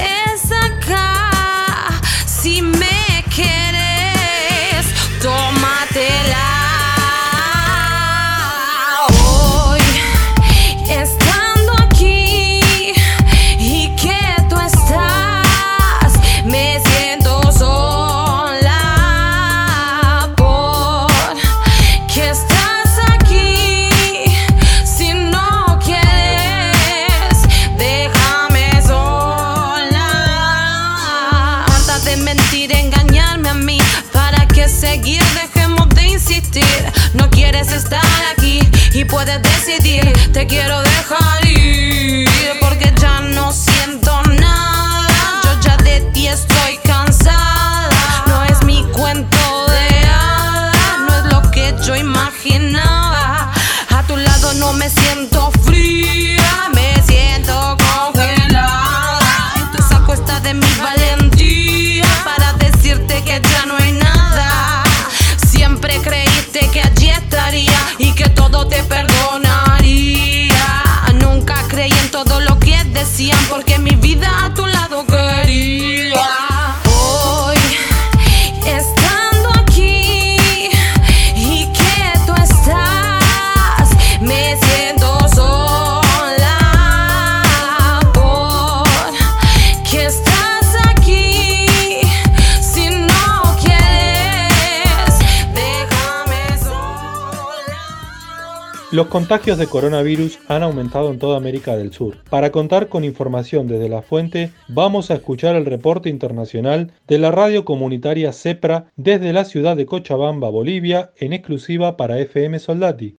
Los 98.95 99.08
contagios 99.08 99.58
de 99.58 99.67
coronavirus 99.67 100.39
han 100.47 100.63
aumentado 100.63 101.12
en 101.12 101.19
toda 101.19 101.36
América 101.36 101.75
del 101.75 101.91
Sur. 101.91 102.15
Para 102.29 102.53
contar 102.53 102.88
con 102.88 103.03
información 103.03 103.67
desde 103.67 103.89
la 103.89 104.01
fuente, 104.01 104.53
vamos 104.69 105.12
a 105.12 105.15
escuchar 105.15 105.58
el 105.58 105.65
reporte 105.65 106.08
internacional 106.08 106.93
de 107.05 107.17
la 107.17 107.29
radio 107.29 107.65
comunitaria 107.65 108.31
CEPRA 108.31 108.86
desde 108.95 109.34
la 109.34 109.43
ciudad 109.43 109.75
de 109.75 109.86
Cochabamba, 109.86 110.49
Bolivia, 110.49 111.12
en 111.17 111.34
exclusiva 111.34 111.97
para 111.97 112.19
FM 112.19 112.58
Soldati. 112.58 113.17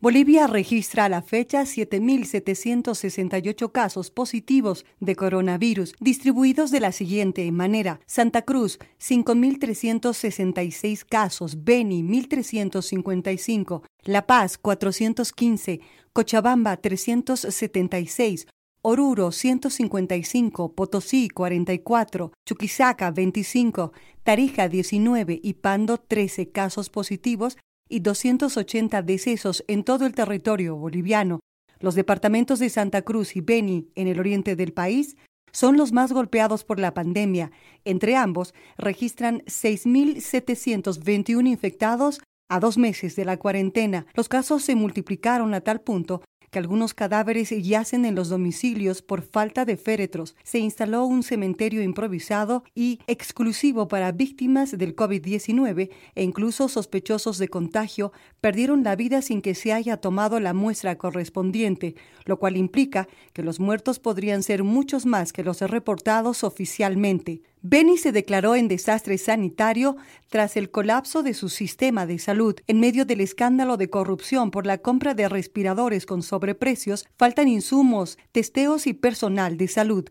Bolivia 0.00 0.46
registra 0.46 1.06
a 1.06 1.08
la 1.08 1.22
fecha 1.22 1.62
7.768 1.62 3.72
casos 3.72 4.12
positivos 4.12 4.86
de 5.00 5.16
coronavirus, 5.16 5.92
distribuidos 5.98 6.70
de 6.70 6.78
la 6.78 6.92
siguiente 6.92 7.50
manera. 7.50 7.98
Santa 8.06 8.42
Cruz, 8.42 8.78
5.366 9.00 11.04
casos, 11.04 11.64
Beni, 11.64 12.04
1.355, 12.04 13.82
La 14.04 14.28
Paz, 14.28 14.56
415, 14.56 15.80
Cochabamba, 16.12 16.76
376, 16.76 18.46
Oruro 18.82 19.32
155, 19.32 20.74
Potosí 20.74 21.28
44, 21.28 22.30
Chuquisaca 22.46 23.10
25, 23.10 23.92
Tarija 24.22 24.68
19 24.68 25.40
y 25.42 25.54
Pando 25.54 25.98
13 25.98 26.50
casos 26.50 26.88
positivos 26.88 27.58
y 27.88 28.00
280 28.00 29.02
decesos 29.02 29.64
en 29.68 29.84
todo 29.84 30.06
el 30.06 30.14
territorio 30.14 30.76
boliviano. 30.76 31.40
Los 31.80 31.94
departamentos 31.94 32.58
de 32.58 32.70
Santa 32.70 33.02
Cruz 33.02 33.36
y 33.36 33.40
Beni, 33.40 33.92
en 33.94 34.08
el 34.08 34.18
oriente 34.18 34.56
del 34.56 34.72
país, 34.72 35.16
son 35.52 35.76
los 35.76 35.92
más 35.92 36.12
golpeados 36.12 36.64
por 36.64 36.80
la 36.80 36.94
pandemia. 36.94 37.52
Entre 37.84 38.16
ambos, 38.16 38.54
registran 38.76 39.42
6.721 39.46 41.48
infectados 41.48 42.20
a 42.48 42.60
dos 42.60 42.78
meses 42.78 43.16
de 43.16 43.24
la 43.24 43.36
cuarentena. 43.36 44.06
Los 44.14 44.28
casos 44.28 44.62
se 44.62 44.74
multiplicaron 44.74 45.54
a 45.54 45.60
tal 45.60 45.80
punto 45.80 46.22
que 46.50 46.58
algunos 46.58 46.94
cadáveres 46.94 47.50
yacen 47.50 48.04
en 48.04 48.14
los 48.14 48.28
domicilios 48.28 49.02
por 49.02 49.22
falta 49.22 49.64
de 49.64 49.76
féretros. 49.76 50.36
Se 50.44 50.58
instaló 50.58 51.04
un 51.04 51.22
cementerio 51.22 51.82
improvisado 51.82 52.64
y 52.74 53.00
exclusivo 53.06 53.88
para 53.88 54.12
víctimas 54.12 54.76
del 54.76 54.96
COVID-19 54.96 55.90
e 56.14 56.22
incluso 56.22 56.68
sospechosos 56.68 57.38
de 57.38 57.48
contagio 57.48 58.12
perdieron 58.40 58.82
la 58.82 58.96
vida 58.96 59.22
sin 59.22 59.42
que 59.42 59.54
se 59.54 59.72
haya 59.72 59.98
tomado 59.98 60.40
la 60.40 60.54
muestra 60.54 60.96
correspondiente, 60.96 61.94
lo 62.24 62.38
cual 62.38 62.56
implica 62.56 63.08
que 63.32 63.42
los 63.42 63.60
muertos 63.60 63.98
podrían 63.98 64.42
ser 64.42 64.64
muchos 64.64 65.06
más 65.06 65.32
que 65.32 65.44
los 65.44 65.60
reportados 65.60 66.44
oficialmente. 66.44 67.42
Beni 67.62 67.98
se 67.98 68.12
declaró 68.12 68.54
en 68.54 68.68
desastre 68.68 69.18
sanitario 69.18 69.96
tras 70.28 70.56
el 70.56 70.70
colapso 70.70 71.22
de 71.22 71.34
su 71.34 71.48
sistema 71.48 72.06
de 72.06 72.18
salud. 72.18 72.56
En 72.66 72.80
medio 72.80 73.04
del 73.04 73.20
escándalo 73.20 73.76
de 73.76 73.90
corrupción 73.90 74.50
por 74.50 74.66
la 74.66 74.78
compra 74.78 75.14
de 75.14 75.28
respiradores 75.28 76.06
con 76.06 76.22
sobreprecios, 76.22 77.06
faltan 77.16 77.48
insumos, 77.48 78.18
testeos 78.32 78.86
y 78.86 78.94
personal 78.94 79.56
de 79.56 79.68
salud. 79.68 80.08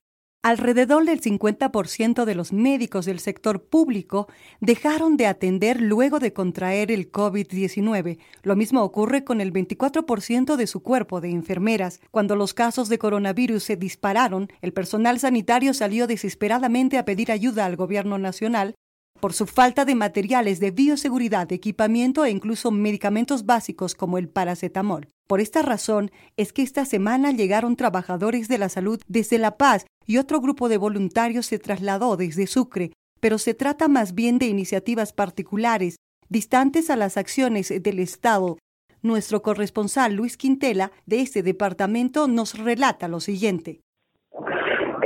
Alrededor 0.47 1.03
del 1.03 1.19
50% 1.19 2.23
de 2.23 2.33
los 2.33 2.53
médicos 2.53 3.05
del 3.05 3.19
sector 3.19 3.65
público 3.65 4.29
dejaron 4.61 5.17
de 5.17 5.27
atender 5.27 5.81
luego 5.81 6.19
de 6.19 6.31
contraer 6.31 6.89
el 6.89 7.11
COVID-19. 7.11 8.17
Lo 8.43 8.55
mismo 8.55 8.81
ocurre 8.81 9.25
con 9.25 9.41
el 9.41 9.51
24% 9.51 10.55
de 10.55 10.67
su 10.67 10.81
cuerpo 10.81 11.19
de 11.19 11.31
enfermeras. 11.31 11.99
Cuando 12.11 12.37
los 12.37 12.53
casos 12.53 12.87
de 12.87 12.97
coronavirus 12.97 13.61
se 13.61 13.75
dispararon, 13.75 14.47
el 14.61 14.71
personal 14.71 15.19
sanitario 15.19 15.73
salió 15.73 16.07
desesperadamente 16.07 16.97
a 16.97 17.03
pedir 17.03 17.33
ayuda 17.33 17.65
al 17.65 17.75
gobierno 17.75 18.17
nacional 18.17 18.75
por 19.19 19.33
su 19.33 19.47
falta 19.47 19.83
de 19.83 19.95
materiales 19.95 20.61
de 20.61 20.71
bioseguridad, 20.71 21.51
equipamiento 21.51 22.23
e 22.23 22.29
incluso 22.29 22.71
medicamentos 22.71 23.45
básicos 23.45 23.95
como 23.95 24.17
el 24.17 24.29
paracetamol. 24.29 25.09
Por 25.27 25.41
esta 25.41 25.61
razón 25.61 26.09
es 26.37 26.53
que 26.53 26.61
esta 26.61 26.85
semana 26.85 27.31
llegaron 27.31 27.75
trabajadores 27.75 28.47
de 28.47 28.59
la 28.59 28.69
salud 28.69 29.01
desde 29.07 29.39
La 29.39 29.57
Paz 29.57 29.85
y 30.07 30.17
otro 30.17 30.41
grupo 30.41 30.69
de 30.69 30.77
voluntarios 30.77 31.45
se 31.45 31.59
trasladó 31.59 32.17
desde 32.17 32.47
Sucre, 32.47 32.93
pero 33.19 33.37
se 33.37 33.53
trata 33.53 33.87
más 33.87 34.15
bien 34.15 34.39
de 34.39 34.47
iniciativas 34.47 35.11
particulares, 35.13 35.97
distantes 36.29 36.89
a 36.89 36.95
las 36.95 37.17
acciones 37.17 37.69
del 37.69 37.99
Estado. 37.99 38.57
Nuestro 39.01 39.41
corresponsal 39.41 40.13
Luis 40.13 40.37
Quintela 40.37 40.91
de 41.05 41.21
este 41.21 41.43
departamento 41.43 42.27
nos 42.27 42.57
relata 42.57 43.07
lo 43.07 43.19
siguiente. 43.19 43.81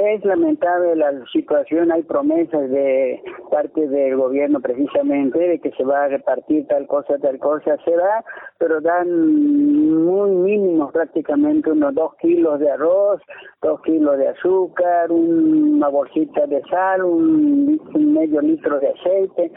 Es 0.02 0.26
lamentable 0.26 0.96
la 0.96 1.12
situación, 1.32 1.92
hay 1.92 2.02
promesas 2.02 2.72
de 2.72 3.22
parte 3.52 3.88
del 3.88 4.16
gobierno 4.16 4.60
precisamente 4.60 5.38
de 5.38 5.60
que 5.60 5.70
se 5.74 5.84
va 5.84 6.06
a 6.06 6.08
repartir 6.08 6.66
tal 6.66 6.88
cosa, 6.88 7.20
tal 7.20 7.38
cosa, 7.38 7.78
se 7.86 7.92
da, 7.92 8.26
pero 8.58 8.82
dan 8.82 9.08
muy 10.04 10.32
mínimos 10.32 10.92
prácticamente 10.92 11.72
unos 11.72 11.94
dos 11.94 12.16
kilos 12.16 12.60
de 12.60 12.72
arroz, 12.72 13.22
dos 13.62 13.80
kilos 13.82 14.18
de 14.18 14.30
azúcar, 14.30 15.12
una 15.12 15.88
bolsita 15.90 16.48
de 16.48 16.64
sal, 16.72 17.04
un, 17.04 17.80
medio 17.94 18.42
litro 18.42 18.80
de 18.80 18.88
aceite, 18.88 19.52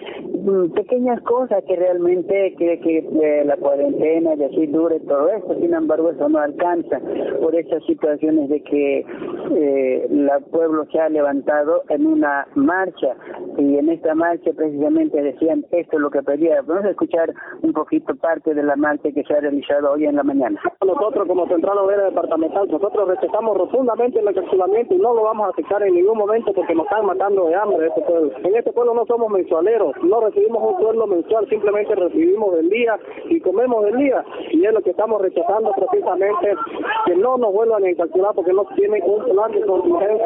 mm, 0.44 0.72
pequeñas 0.72 1.22
cosas 1.22 1.64
que 1.64 1.74
realmente 1.74 2.54
quiere 2.59 2.80
que 2.80 2.98
eh, 2.98 3.44
la 3.46 3.57
cuarentena 3.57 4.35
y 4.35 4.44
así 4.44 4.66
dure 4.66 5.00
todo 5.00 5.30
esto, 5.30 5.54
sin 5.59 5.72
embargo 5.72 6.11
eso 6.11 6.28
no 6.28 6.38
alcanza 6.38 7.00
por 7.40 7.54
esas 7.54 7.83
situaciones 7.87 8.50
de 8.50 8.62
que 8.62 9.06
eh, 9.56 10.06
la 10.10 10.33
pueblo 10.40 10.85
se 10.90 11.00
ha 11.00 11.08
levantado 11.08 11.82
en 11.88 12.06
una 12.06 12.46
marcha 12.54 13.14
y 13.58 13.78
en 13.78 13.88
esta 13.88 14.14
marcha 14.14 14.50
precisamente 14.56 15.20
decían 15.20 15.64
esto 15.70 15.96
es 15.96 16.00
lo 16.00 16.10
que 16.10 16.22
pedía. 16.22 16.62
Vamos 16.62 16.85
a 16.85 16.90
escuchar 16.90 17.32
un 17.62 17.72
poquito 17.72 18.14
parte 18.16 18.54
de 18.54 18.62
la 18.62 18.76
marcha 18.76 19.10
que 19.12 19.24
se 19.24 19.35
ha 19.35 19.40
realizado 19.40 19.92
hoy 19.92 20.06
en 20.06 20.16
la 20.16 20.22
mañana. 20.22 20.60
Nosotros 20.85 21.26
como 21.26 21.46
Central 21.48 21.78
Obrera 21.78 22.04
Departamental, 22.04 22.68
nosotros 22.68 23.08
rechazamos 23.08 23.56
rotundamente 23.56 24.20
el 24.20 24.28
encarcelamiento 24.28 24.94
y 24.94 24.98
no 24.98 25.14
lo 25.14 25.22
vamos 25.22 25.46
a 25.46 25.50
aceptar 25.50 25.82
en 25.82 25.94
ningún 25.94 26.18
momento 26.18 26.52
porque 26.52 26.74
nos 26.74 26.87
están 26.87 27.06
matando 27.06 27.46
de 27.46 27.54
hambre 27.54 27.87
este 27.87 28.02
pueblo. 28.02 28.32
En 28.42 28.56
este 28.56 28.72
pueblo 28.72 28.94
no 28.94 29.06
somos 29.06 29.30
mensualeros, 29.30 29.94
no 30.02 30.20
recibimos 30.20 30.74
un 30.74 30.80
sueldo 30.80 31.06
mensual, 31.06 31.48
simplemente 31.48 31.94
recibimos 31.94 32.54
del 32.56 32.70
día 32.70 32.98
y 33.28 33.40
comemos 33.40 33.85
del 33.85 33.96
día 33.96 34.24
y 34.50 34.64
es 34.64 34.72
lo 34.72 34.80
que 34.82 34.90
estamos 34.90 35.20
rechazando 35.20 35.72
precisamente 35.72 36.54
que 37.06 37.16
no 37.16 37.37
nos 37.38 37.52
vuelvan 37.52 37.85
a 37.85 37.88
encarcelar 37.88 38.35
porque 38.35 38.52
no 38.52 38.64
tienen 38.76 39.02
un 39.04 39.24
plan 39.24 39.52
de 39.52 39.60
contingencia 39.66 40.23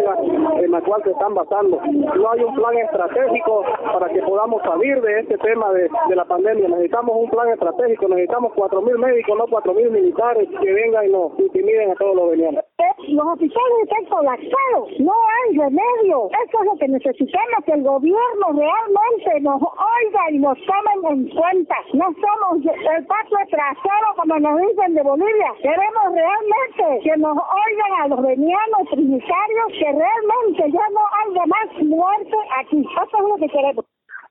en 0.62 0.70
la 0.70 0.80
cual 0.82 1.03
se 1.05 1.11
están 1.11 1.34
basando. 1.34 1.80
No 1.92 2.30
hay 2.30 2.40
un 2.42 2.55
plan 2.55 2.76
estratégico 2.78 3.64
para 3.92 4.09
que 4.09 4.22
podamos 4.22 4.62
salir 4.62 5.01
de 5.01 5.20
este 5.20 5.38
tema 5.38 5.72
de, 5.72 5.88
de 6.09 6.16
la 6.16 6.24
pandemia. 6.24 6.68
Necesitamos 6.68 7.16
un 7.16 7.30
plan 7.30 7.49
estratégico, 7.51 8.09
necesitamos 8.09 8.53
cuatro 8.55 8.82
mil 8.82 8.99
médicos, 8.99 9.36
no 9.36 9.46
cuatro 9.49 9.74
mil 9.74 9.90
militares 9.90 10.49
que 10.61 10.72
vengan 10.72 11.07
y 11.07 11.12
nos 11.12 11.38
intimiden 11.38 11.90
a 11.90 11.94
todos 11.94 12.16
los 12.16 12.30
venianos. 12.30 12.64
Los 13.09 13.26
oficiales 13.26 13.79
están 13.83 14.05
colapsados, 14.05 14.89
no 15.01 15.12
hay 15.12 15.57
remedio. 15.59 16.31
Eso 16.47 16.61
es 16.61 16.64
lo 16.64 16.76
que 16.79 16.87
necesitamos, 16.87 17.64
que 17.66 17.72
el 17.72 17.83
gobierno 17.83 18.47
realmente 18.55 19.41
nos 19.41 19.61
oiga 19.61 20.31
y 20.31 20.39
nos 20.39 20.57
tome 20.64 21.11
en 21.11 21.29
cuenta. 21.31 21.74
No 21.95 22.05
somos 22.05 22.64
el 22.64 23.07
patio 23.07 23.39
trasero 23.51 24.07
como 24.14 24.39
nos 24.39 24.61
dicen 24.61 24.95
de 24.95 25.03
Bolivia. 25.03 25.53
Queremos 25.61 26.05
realmente 26.12 27.03
que 27.03 27.16
nos 27.16 27.37
oigan 27.37 28.01
a 28.03 28.09
los 28.09 28.22
venianos 28.22 28.89
trinitarios, 28.91 29.66
que 29.72 29.93
realmente 29.93 30.70
ya 30.70 30.89
no 30.93 31.01
haya 31.18 31.47
más 31.47 31.83
muerte 31.83 32.37
aquí. 32.61 32.81
Eso 32.81 33.16
es 33.16 33.29
lo 33.29 33.37
que 33.39 33.49
queremos. 33.49 33.85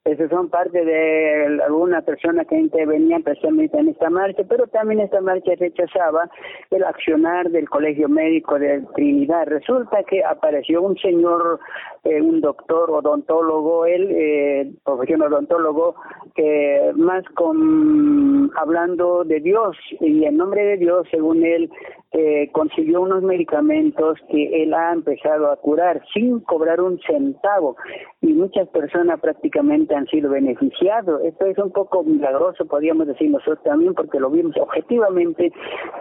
Esos 0.08 0.30
son 0.30 0.48
parte 0.48 0.86
de 0.86 1.60
alguna 1.66 2.02
persona 2.02 2.46
que 2.46 2.58
intervenía 2.58 3.18
especialmente 3.18 3.78
en 3.78 3.90
esta 3.90 4.10
marcha, 4.10 4.42
pero 4.48 4.66
también 4.68 5.02
esta 5.02 5.20
marcha 5.20 5.52
rechazaba 5.60 6.30
el 6.72 6.84
accionar 6.86 7.50
del 7.50 7.68
Colegio 7.68 8.08
Médico 8.08 8.58
de 8.58 8.84
Trinidad. 8.96 9.48
Resulta 9.48 10.04
que 10.04 10.24
apareció 10.24 10.82
un 10.82 10.98
señor, 10.98 11.60
eh, 12.06 12.22
un 12.22 12.40
doctor 12.40 12.90
odontólogo, 12.90 13.86
él, 13.86 14.10
eh, 14.12 14.72
profesión 14.86 15.24
odontólogo, 15.24 15.96
que 16.36 16.94
más 16.96 17.26
con 17.36 18.50
hablando 18.56 19.26
de 19.26 19.42
Dios 19.42 19.76
y 20.00 20.24
en 20.24 20.38
nombre 20.38 20.64
de 20.64 20.78
Dios, 20.78 21.06
según 21.12 21.44
él, 21.44 21.70
eh, 22.18 22.50
consiguió 22.52 23.02
unos 23.02 23.22
medicamentos 23.22 24.18
que 24.30 24.64
él 24.64 24.74
ha 24.74 24.92
empezado 24.92 25.52
a 25.52 25.58
curar 25.58 26.02
sin 26.14 26.40
cobrar 26.40 26.82
un 26.82 27.00
centavo 27.02 27.76
y 28.22 28.34
muchas 28.34 28.68
personas 28.70 29.20
prácticamente 29.20 29.94
han 29.94 30.08
sido 30.08 30.32
beneficiados. 30.32 31.24
Esto 31.24 31.46
es 31.46 31.58
un 31.60 31.72
poco 31.72 32.04
milagroso, 32.04 32.66
podríamos 32.66 33.06
decir 33.06 33.30
nosotros 33.30 33.62
también, 33.64 33.94
porque 33.94 34.20
lo 34.20 34.32
vimos 34.32 34.56
objetivamente 34.58 35.52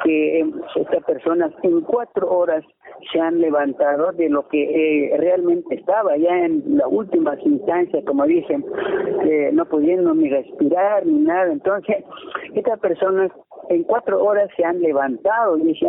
que 0.03 0.41
eh, 0.41 0.47
estas 0.77 1.05
personas 1.05 1.53
en 1.63 1.83
cuatro 1.83 2.31
horas 2.31 2.65
se 3.13 3.21
han 3.21 3.41
levantado 3.41 4.13
de 4.13 4.29
lo 4.29 4.49
que 4.49 4.63
eh, 4.63 5.17
realmente 5.19 5.75
estaba 5.75 6.17
ya 6.17 6.47
en 6.47 6.63
las 6.79 6.89
últimas 6.91 7.39
instancias, 7.45 8.03
como 8.07 8.25
dicen, 8.25 8.65
eh, 9.25 9.51
no 9.53 9.67
pudiendo 9.67 10.15
ni 10.15 10.31
respirar 10.31 11.05
ni 11.05 11.21
nada. 11.21 11.53
Entonces, 11.53 11.97
estas 12.55 12.79
personas 12.81 13.31
en 13.69 13.83
cuatro 13.85 14.23
horas 14.23 14.49
se 14.57 14.65
han 14.65 14.81
levantado 14.81 15.59
y 15.59 15.75
se 15.75 15.87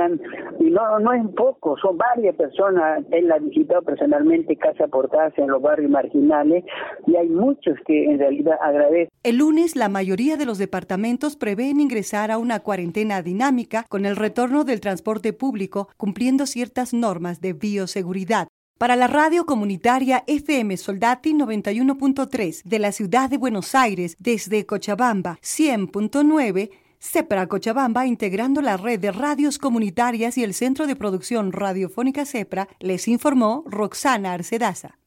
y 0.59 0.69
no, 0.69 0.99
no 0.99 1.13
es 1.13 1.23
poco, 1.35 1.75
son 1.77 1.97
varias 1.97 2.35
personas, 2.35 3.03
él 3.11 3.31
ha 3.31 3.39
visitado 3.39 3.81
personalmente 3.81 4.55
casa 4.55 4.87
por 4.87 5.09
casa 5.09 5.33
en 5.37 5.47
los 5.47 5.61
barrios 5.61 5.89
marginales 5.89 6.63
y 7.05 7.15
hay 7.15 7.29
muchos 7.29 7.75
que 7.85 8.05
en 8.05 8.19
realidad 8.19 8.57
agradecen. 8.61 9.09
El 9.23 9.37
lunes 9.37 9.75
la 9.75 9.89
mayoría 9.89 10.37
de 10.37 10.45
los 10.45 10.57
departamentos 10.57 11.35
prevén 11.35 11.79
ingresar 11.79 12.31
a 12.31 12.37
una 12.37 12.59
cuarentena 12.59 13.21
dinámica 13.21 13.85
con 13.89 14.05
el 14.05 14.15
retorno 14.15 14.63
del 14.63 14.81
transporte 14.81 15.33
público 15.33 15.89
cumpliendo 15.97 16.45
ciertas 16.45 16.93
normas 16.93 17.41
de 17.41 17.53
bioseguridad. 17.53 18.47
Para 18.77 18.95
la 18.95 19.07
radio 19.07 19.47
comunitaria 19.47 20.23
FM 20.27 20.77
Soldati 20.77 21.33
91.3 21.33 22.63
de 22.63 22.79
la 22.79 22.91
ciudad 22.91 23.27
de 23.27 23.37
Buenos 23.37 23.73
Aires 23.73 24.15
desde 24.19 24.67
Cochabamba 24.67 25.37
100.9 25.41 26.69
CEPRA 26.99 27.47
Cochabamba, 27.47 28.05
integrando 28.05 28.61
la 28.61 28.77
red 28.77 28.99
de 28.99 29.11
radios 29.11 29.57
comunitarias 29.57 30.37
y 30.37 30.43
el 30.43 30.53
Centro 30.53 30.87
de 30.87 30.95
Producción 30.95 31.51
Radiofónica 31.51 32.25
CEPRA, 32.25 32.67
les 32.79 33.07
informó 33.07 33.63
Roxana 33.67 34.33
Arcedaza. 34.33 34.97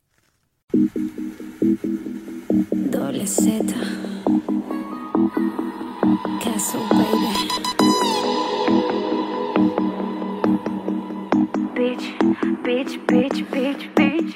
Doble 2.73 3.27
Z. 3.27 3.75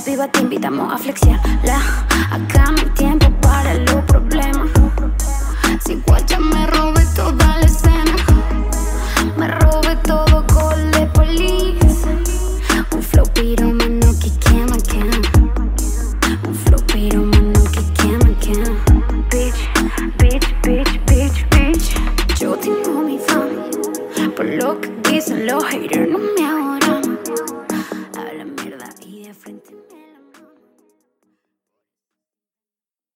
Piba 0.00 0.28
te 0.28 0.40
invitamos 0.40 0.92
a 0.92 0.98
flexiar. 0.98 1.40